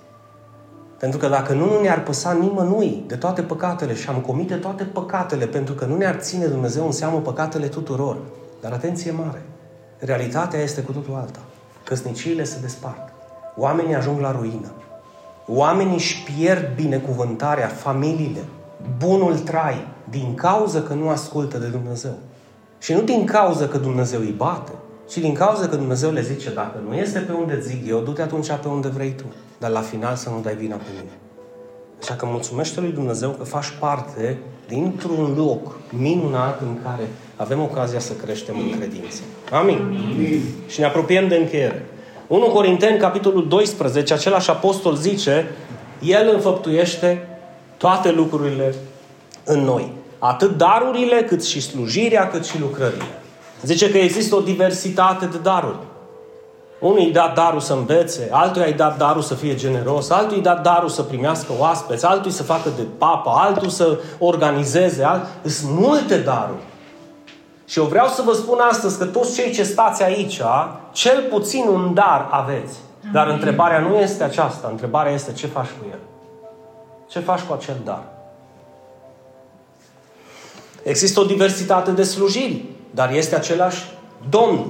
[1.00, 4.84] Pentru că dacă nu, nu ne-ar păsa nimănui de toate păcatele și am comite toate
[4.84, 8.18] păcatele, pentru că nu ne-ar ține Dumnezeu în seamă păcatele tuturor.
[8.62, 9.42] Dar atenție mare!
[10.00, 11.39] Realitatea este cu totul alta.
[11.84, 13.14] Căsniciile se despart.
[13.58, 14.72] Oamenii ajung la ruină.
[15.48, 18.44] Oamenii își pierd binecuvântarea, familiile,
[18.98, 22.14] bunul trai, din cauza că nu ascultă de Dumnezeu.
[22.80, 24.72] Și nu din cauza că Dumnezeu îi bate,
[25.12, 28.22] ci din cauza că Dumnezeu le zice, dacă nu este pe unde zic eu, du-te
[28.22, 29.24] atunci pe unde vrei tu.
[29.57, 31.12] Dar la final să nu dai vina pe mine.
[32.01, 34.38] Așa că mulțumește lui Dumnezeu că faci parte
[34.68, 39.22] dintr-un loc minunat în care avem ocazia să creștem în credință.
[39.51, 39.78] Amin.
[39.78, 40.41] Amin.
[40.68, 41.86] Și ne apropiem de încheiere.
[42.28, 45.49] 1 Corinteni, capitolul 12, același apostol zice,
[46.01, 47.28] El înfăptuiește
[47.78, 48.76] toate lucrurile
[49.43, 49.91] în noi.
[50.20, 53.21] Atât darurile, cât și slujirea, cât și lucrările.
[53.62, 55.78] Zice că există o diversitate de daruri.
[56.80, 60.43] Unul îi dat darul să învețe, altul îi dat darul să fie generos, altul îi
[60.43, 65.28] dat darul să primească oaspeți, altul să facă de papă, altul să organizeze, alt...
[65.43, 66.64] sunt multe daruri.
[67.66, 70.41] Și eu vreau să vă spun astăzi că toți cei ce stați aici,
[70.91, 72.78] cel puțin un dar aveți.
[73.12, 74.68] Dar întrebarea nu este aceasta.
[74.72, 75.99] Întrebarea este ce faci cu el.
[77.09, 78.03] Ce faci cu acel dar?
[80.84, 83.84] Există o diversitate de slujiri, dar este același
[84.30, 84.66] Domn.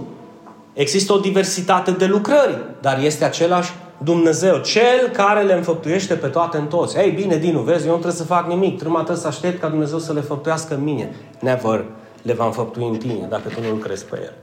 [0.73, 3.71] Există o diversitate de lucrări, dar este același
[4.03, 6.97] Dumnezeu, Cel care le înfăptuiește pe toate în toți.
[6.97, 9.99] Ei, bine, Dinu, vezi, eu nu trebuie să fac nimic, trebuie să aștept ca Dumnezeu
[9.99, 11.15] să le făptuiască în mine.
[11.39, 11.85] Never
[12.21, 14.33] le va înfăptui în tine dacă tu nu-L crezi pe El.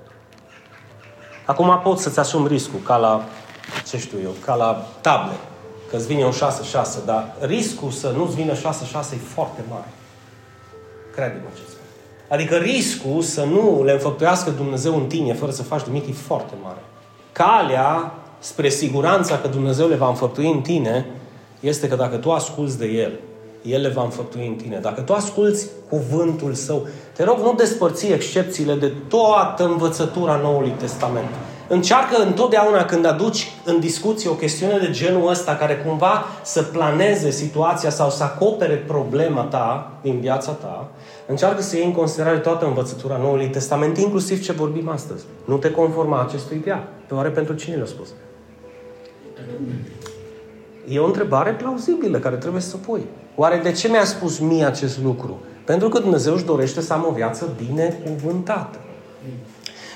[1.44, 3.24] Acum poți să-ți asumi riscul, ca la,
[3.88, 5.36] ce știu eu, ca la table,
[5.90, 6.34] că îți vine un 6-6,
[7.04, 8.56] dar riscul să nu-ți vină 6-6
[9.12, 9.88] e foarte mare.
[11.14, 11.67] Crede-mă ce spun.
[12.28, 16.54] Adică riscul să nu le înfăptuiască Dumnezeu în tine fără să faci nimic e foarte
[16.62, 16.78] mare.
[17.32, 21.06] Calea spre siguranța că Dumnezeu le va înfăptui în tine
[21.60, 23.12] este că dacă tu asculți de El,
[23.62, 24.78] El le va înfăptui în tine.
[24.78, 31.28] Dacă tu asculți cuvântul Său, te rog, nu despărți excepțiile de toată învățătura Noului Testament.
[31.68, 37.30] Încearcă întotdeauna când aduci în discuție o chestiune de genul ăsta care cumva să planeze
[37.30, 40.88] situația sau să acopere problema ta din viața ta,
[41.28, 45.24] încearcă să iei în considerare toată învățătura Noului Testament, inclusiv ce vorbim astăzi.
[45.44, 46.88] Nu te conforma acestui via.
[47.06, 48.08] Pe oare pentru cine le-a spus?
[50.88, 53.06] E o întrebare plauzibilă care trebuie să o pui.
[53.36, 55.40] Oare de ce mi-a spus mie acest lucru?
[55.64, 58.78] Pentru că Dumnezeu își dorește să am o viață binecuvântată.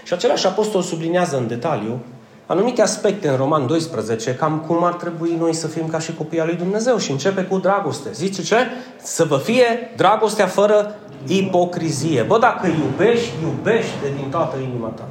[0.04, 2.00] Și același apostol sublinează în detaliu
[2.46, 6.40] anumite aspecte în Roman 12, cam cum ar trebui noi să fim ca și copii
[6.40, 6.98] al lui Dumnezeu.
[6.98, 8.12] Și începe cu dragoste.
[8.12, 8.56] Zice ce?
[9.02, 10.94] Să vă fie dragostea fără
[11.26, 12.22] ipocrizie.
[12.22, 15.08] Bă, dacă iubești, iubește din toată inima ta.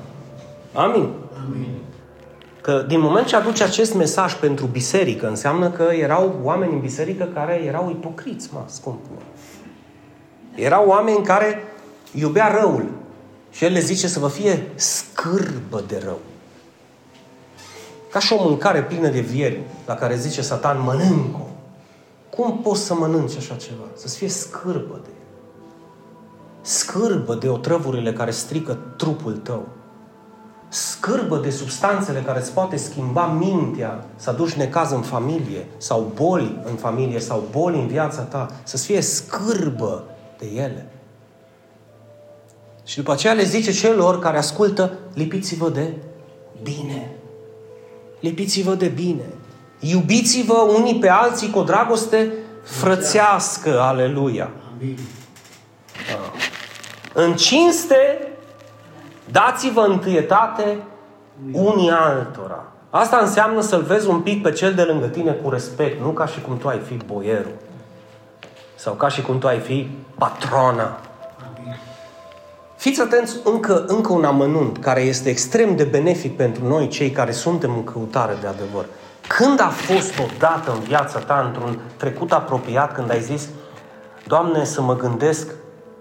[0.74, 1.10] Amin.
[1.46, 1.68] Amin.
[2.62, 7.30] Că din moment ce aduce acest mesaj pentru biserică, înseamnă că erau oameni în biserică
[7.34, 9.00] care erau ipocriți, mă, scump.
[10.56, 11.64] Erau oameni care
[12.14, 12.90] iubea răul.
[13.52, 16.20] Și el le zice să vă fie scârbă de rău.
[18.12, 21.48] Ca și o mâncare plină de vieri, la care zice Satan, mănânc-o.
[22.30, 23.84] Cum poți să mănânci așa ceva?
[23.96, 25.10] Să-ți fie scârbă de
[26.62, 29.68] Scârbă de otrăvurile care strică trupul tău
[30.74, 36.60] scârbă de substanțele care îți poate schimba mintea, să aduci necaz în familie, sau boli
[36.64, 40.04] în familie, sau boli în viața ta, să-ți fie scârbă
[40.38, 40.92] de ele.
[42.86, 45.94] Și după aceea le zice celor care ascultă, lipiți-vă de
[46.64, 47.12] bine.
[48.20, 49.26] Lipiți-vă de bine.
[49.80, 52.32] Iubiți-vă unii pe alții cu o dragoste
[52.64, 53.80] frățească.
[53.80, 54.52] Aleluia.
[54.74, 54.98] Amin.
[57.14, 58.32] În cinste
[59.32, 60.78] Dați-vă întâietate
[61.52, 62.64] unii altora.
[62.90, 66.26] Asta înseamnă să-l vezi un pic pe cel de lângă tine cu respect, nu ca
[66.26, 67.56] și cum tu ai fi boierul.
[68.76, 71.00] Sau ca și cum tu ai fi patrona.
[72.76, 77.32] Fiți atenți încă, încă un amănunt care este extrem de benefic pentru noi, cei care
[77.32, 78.86] suntem în căutare de adevăr.
[79.28, 83.50] Când a fost odată în viața ta, într-un trecut apropiat, când ai zis,
[84.28, 85.48] Doamne, să mă gândesc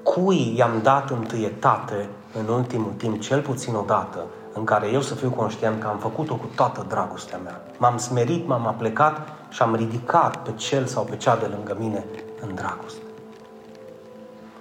[0.03, 5.15] cui i-am dat întâietate în ultimul timp, cel puțin o dată, în care eu să
[5.15, 7.61] fiu conștient că am făcut-o cu toată dragostea mea.
[7.79, 12.05] M-am smerit, m-am aplecat și am ridicat pe cel sau pe cea de lângă mine
[12.41, 13.01] în dragoste.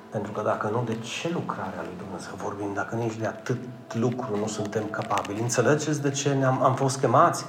[0.09, 2.73] Pentru că dacă nu, de ce lucrare a lui Dumnezeu vorbim?
[2.73, 3.57] Dacă nici de atât
[3.93, 5.39] lucru nu suntem capabili.
[5.39, 7.45] Înțelegeți de ce ne-am am fost chemați?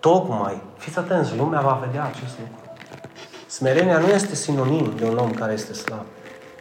[0.00, 2.74] Tocmai, fiți atenți, lumea va vedea acest lucru.
[3.46, 6.04] Smerenia nu este sinonim de un om care este slab.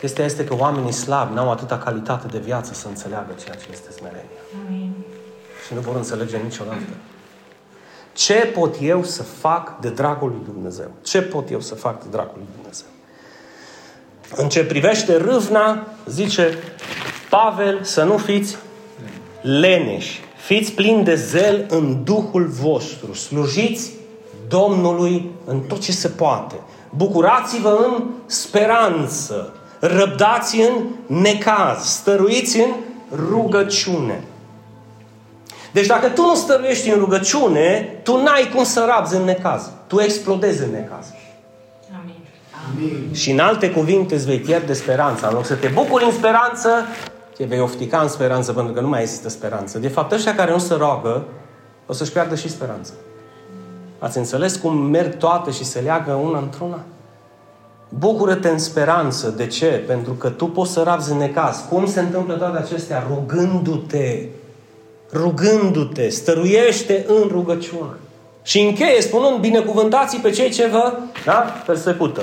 [0.02, 3.92] Chestia este că oamenii slabi n-au atâta calitate de viață să înțeleagă ceea ce este
[3.92, 4.42] smerenia.
[4.68, 4.94] Amin.
[5.66, 6.94] Și nu vor înțelege niciodată.
[8.14, 10.92] Ce pot eu să fac de dragul lui Dumnezeu?
[11.02, 12.88] Ce pot eu să fac de dragul lui Dumnezeu?
[14.36, 16.58] În ce privește râvna, zice
[17.30, 18.58] Pavel să nu fiți
[19.42, 20.20] leneși.
[20.36, 23.14] Fiți plini de zel în Duhul vostru.
[23.14, 23.92] Slujiți
[24.48, 26.56] Domnului în tot ce se poate.
[26.90, 30.84] Bucurați-vă în speranță răbdați în
[31.22, 32.70] necaz, stăruiți în
[33.30, 34.24] rugăciune.
[35.72, 39.70] Deci dacă tu nu stăruiești în rugăciune, tu n-ai cum să rabzi în necaz.
[39.88, 41.06] Tu explodezi în necaz.
[42.02, 42.16] Amin.
[42.70, 43.14] Amin.
[43.14, 45.28] Și în alte cuvinte îți vei pierde speranța.
[45.28, 46.70] În loc să te bucuri în speranță,
[47.38, 49.80] te vei oftica în speranță pentru că nu mai există speranță.
[49.80, 51.24] De fapt, ăștia care nu se roagă,
[51.86, 52.94] o să-și piardă și speranța.
[54.00, 56.80] Ați înțeles cum merg toate și se leagă una într-una?
[57.98, 59.30] Bucură-te în speranță.
[59.30, 59.66] De ce?
[59.66, 61.66] Pentru că tu poți să rabzi în necaz.
[61.70, 63.08] Cum se întâmplă toate acestea?
[63.08, 64.26] Rugându-te.
[65.14, 66.10] Rugându-te.
[66.10, 67.96] Stăruiește în rugăciune.
[68.44, 70.94] Și încheie spunând, binecuvântați pe cei ce vă
[71.26, 71.46] da?
[71.66, 72.22] persecută.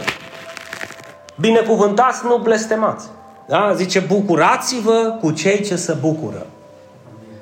[1.40, 3.06] Binecuvântați, nu blestemați.
[3.48, 3.72] Da?
[3.74, 6.46] Zice, bucurați-vă cu cei ce se bucură.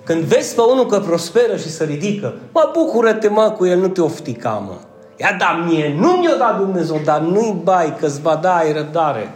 [0.05, 3.89] Când vezi pe unul că prosperă și se ridică, mă, bucură-te, mă, cu el, nu
[3.89, 4.75] te oftica, mă.
[5.17, 9.35] Ia da mie, nu mi-o dat Dumnezeu, dar nu-i bai, că-ți va da, ai răbdare.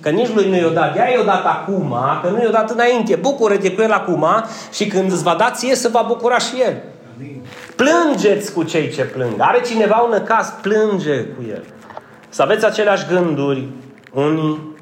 [0.00, 0.96] Că nici lui nu i-o dat.
[0.96, 3.16] Ea i-o dat acum, că nu i-o dat înainte.
[3.16, 4.26] Bucură-te cu el acum
[4.72, 6.76] și când îți va da ție, să va bucura și el.
[7.76, 9.34] Plângeți cu cei ce plâng.
[9.38, 11.64] Are cineva un caz, plânge cu el.
[12.28, 13.68] Să aveți aceleași gânduri
[14.12, 14.74] unii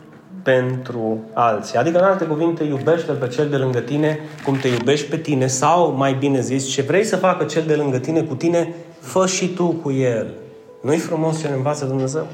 [0.42, 1.78] pentru alții.
[1.78, 5.46] Adică, în alte cuvinte, iubește pe cel de lângă tine cum te iubești pe tine
[5.46, 9.26] sau, mai bine zis, ce vrei să facă cel de lângă tine cu tine, fă
[9.26, 10.34] și tu cu el.
[10.80, 12.26] Nu-i frumos ce ne învață Dumnezeu?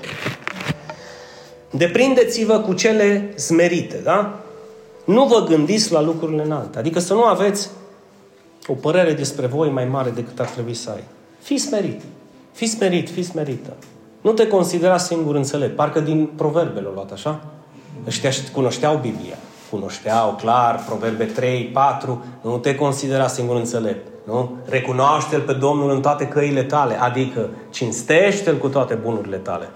[1.70, 4.40] Deprindeți-vă cu cele smerite, da?
[5.04, 6.78] Nu vă gândiți la lucrurile înalte.
[6.78, 7.70] Adică să nu aveți
[8.66, 11.04] o părere despre voi mai mare decât ar trebui să ai.
[11.40, 12.00] Fii smerit.
[12.52, 13.76] Fii smerit, fii smerită.
[14.20, 15.76] Nu te considera singur înțelept.
[15.76, 17.44] Parcă din proverbele luat așa.
[18.06, 19.36] Ăștia cunoșteau Biblia.
[19.74, 22.24] Cunoșteau clar, proverbe 3, 4.
[22.40, 24.06] Nu te considera singur înțelept.
[24.26, 24.56] Nu?
[24.68, 27.00] Recunoaște-L pe Domnul în toate căile tale.
[27.00, 29.68] Adică cinstește-L cu toate bunurile tale.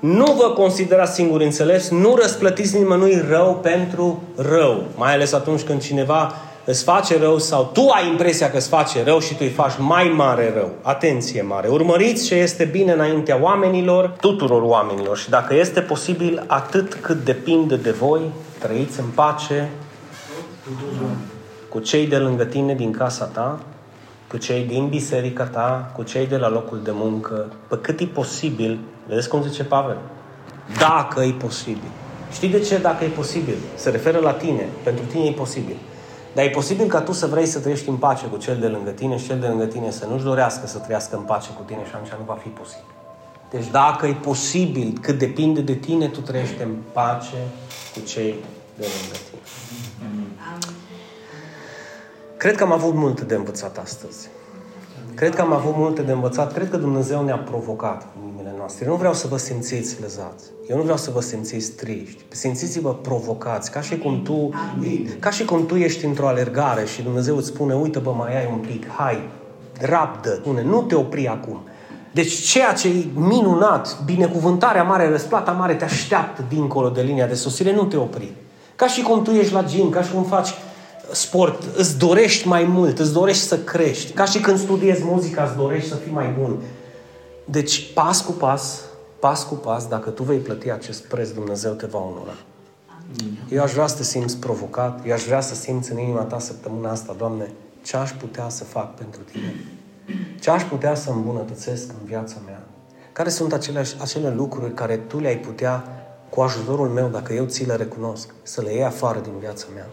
[0.00, 4.84] Nu vă considerați singuri înțelepți, nu răsplătiți nimănui rău pentru rău.
[4.96, 6.32] Mai ales atunci când cineva
[6.64, 9.72] îți face rău sau tu ai impresia că îți face rău și tu îi faci
[9.78, 10.70] mai mare rău.
[10.82, 11.68] Atenție mare!
[11.68, 17.76] Urmăriți ce este bine înaintea oamenilor, tuturor oamenilor și dacă este posibil, atât cât depinde
[17.76, 18.20] de voi,
[18.62, 19.70] trăiți în pace
[21.68, 23.60] cu cei de lângă tine din casa ta,
[24.28, 28.06] cu cei din biserica ta, cu cei de la locul de muncă, pe cât e
[28.06, 29.96] posibil, vedeți cum zice Pavel,
[30.78, 31.90] dacă e posibil.
[32.32, 33.54] Știi de ce dacă e posibil?
[33.74, 34.68] Se referă la tine.
[34.82, 35.76] Pentru tine e posibil.
[36.34, 38.90] Dar e posibil ca tu să vrei să trăiești în pace cu cel de lângă
[38.90, 41.80] tine și cel de lângă tine să nu-și dorească să trăiască în pace cu tine
[41.88, 43.01] și atunci nu va fi posibil.
[43.52, 47.36] Deci dacă e posibil, cât depinde de tine, tu trăiești în pace
[47.94, 48.34] cu cei
[48.76, 49.40] de lângă tine.
[52.36, 54.28] Cred că am avut multe de învățat astăzi.
[55.14, 56.52] Cred că am avut multe de învățat.
[56.52, 58.84] Cred că Dumnezeu ne-a provocat în inimile noastre.
[58.84, 60.44] Eu nu vreau să vă simțiți lezați.
[60.68, 62.24] Eu nu vreau să vă simțiți triști.
[62.28, 64.50] Simțiți-vă provocați, ca și cum tu,
[65.18, 68.48] ca și cum tu ești într-o alergare și Dumnezeu îți spune, uite bă, mai ai
[68.52, 69.28] un pic, hai,
[69.80, 71.60] rabdă, spune, nu te opri acum.
[72.12, 77.34] Deci ceea ce e minunat, binecuvântarea mare, răsplata mare te așteaptă dincolo de linia de
[77.34, 78.32] sosire, nu te opri.
[78.76, 80.48] Ca și cum tu ești la gym, ca și cum faci
[81.12, 84.12] sport, îți dorești mai mult, îți dorești să crești.
[84.12, 86.58] Ca și când studiezi muzica, îți dorești să fii mai bun.
[87.44, 88.80] Deci, pas cu pas,
[89.18, 92.34] pas cu pas, dacă tu vei plăti acest preț, Dumnezeu te va onora.
[93.48, 96.38] Eu aș vrea să te simți provocat, eu aș vrea să simți în inima ta
[96.38, 97.52] săptămâna asta, Doamne,
[97.84, 99.54] ce aș putea să fac pentru Tine?
[100.40, 102.62] Ce aș putea să îmbunătățesc în viața mea?
[103.12, 105.84] Care sunt acele, acele lucruri care Tu le-ai putea,
[106.28, 109.86] cu ajutorul meu, dacă eu ți le recunosc, să le iei afară din viața mea?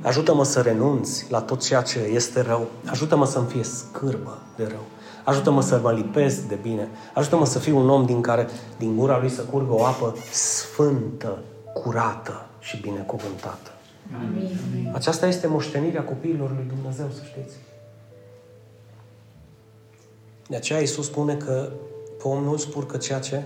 [0.00, 2.66] Ajută-mă să renunț la tot ceea ce este rău.
[2.86, 4.84] Ajută-mă să-mi fie scârbă de rău.
[5.24, 6.88] Ajută-mă să mă lipesc de bine.
[7.14, 8.46] Ajută-mă să fiu un om din care,
[8.78, 11.38] din gura lui să curgă o apă sfântă,
[11.74, 13.70] curată și binecuvântată.
[14.14, 14.92] Amin.
[14.94, 17.56] Aceasta este moștenirea copiilor lui Dumnezeu, să știți.
[20.52, 21.68] De aceea Iisus spune că
[22.18, 23.42] pe om nu-l spurcă ceea ce?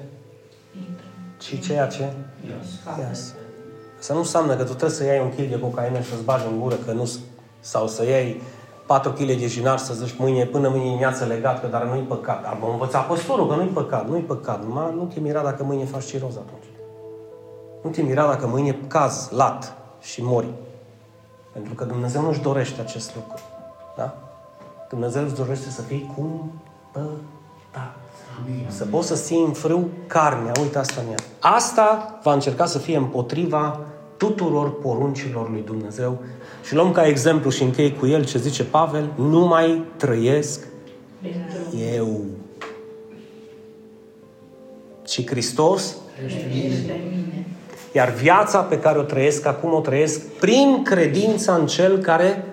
[1.38, 2.12] Ci ceea ce?
[3.08, 3.34] Yes.
[3.98, 6.44] Asta nu înseamnă că tu trebuie să iei un kil de cocaină și să-ți bagi
[6.50, 7.10] în gură, că nu,
[7.60, 8.40] sau să iei
[8.86, 12.44] 4 kg de jinar să zici mâine, până mâine dimineață legat, că dar nu-i păcat.
[12.46, 14.68] Am învățat păstorul că nu-i păcat, nu-i păcat.
[14.68, 16.66] Ma, nu te mira dacă mâine faci ciroz atunci.
[17.82, 20.48] Nu te mira dacă mâine caz, lat și mori.
[21.52, 23.42] Pentru că Dumnezeu nu-și dorește acest lucru.
[23.96, 24.14] Da?
[24.88, 26.12] Dumnezeu îți dorește să fii
[26.96, 27.96] cumpătat.
[28.68, 31.16] Să poți să ții în frâu carnea, uite asta mea.
[31.38, 33.80] Asta va încerca să fie împotriva
[34.16, 36.18] tuturor poruncilor lui Dumnezeu.
[36.64, 40.66] Și luăm ca exemplu și închei cu el ce zice Pavel, nu mai trăiesc
[41.94, 42.24] eu.
[45.06, 45.96] Și Hristos
[47.92, 52.44] iar viața pe care o trăiesc acum o trăiesc prin credința în Cel care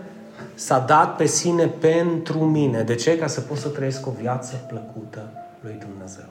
[0.64, 2.84] s-a dat pe sine pentru mine.
[2.84, 3.18] De ce?
[3.18, 5.30] Ca să pot să trăiesc o viață plăcută
[5.62, 6.30] lui Dumnezeu.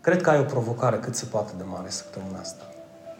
[0.00, 2.64] Cred că ai o provocare cât se poate de mare săptămâna asta.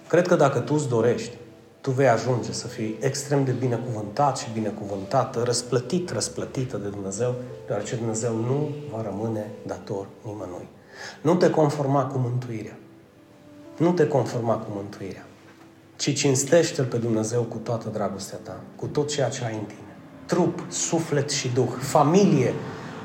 [0.09, 1.37] Cred că dacă tu îți dorești,
[1.81, 7.35] tu vei ajunge să fii extrem de binecuvântat și binecuvântată, răsplătit, răsplătită de Dumnezeu,
[7.67, 10.69] deoarece Dumnezeu nu va rămâne dator nimănui.
[11.21, 12.77] Nu te conforma cu mântuirea.
[13.79, 15.27] Nu te conforma cu mântuirea,
[15.97, 19.82] ci cinstește-L pe Dumnezeu cu toată dragostea ta, cu tot ceea ce ai în tine.
[20.33, 22.55] Trup, suflet și duh, familie,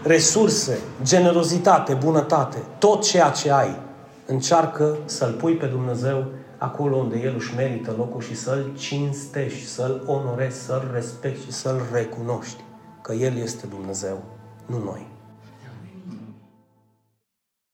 [0.04, 3.80] resurse, generozitate, bunătate, tot ceea ce ai,
[4.26, 6.26] încearcă să-L pui pe Dumnezeu
[6.58, 11.82] acolo unde El își merită locul și să-L cinstești, să-L onorezi, să-L respecti și să-L
[11.92, 12.64] recunoști
[13.02, 14.24] că El este Dumnezeu,
[14.66, 15.17] nu noi.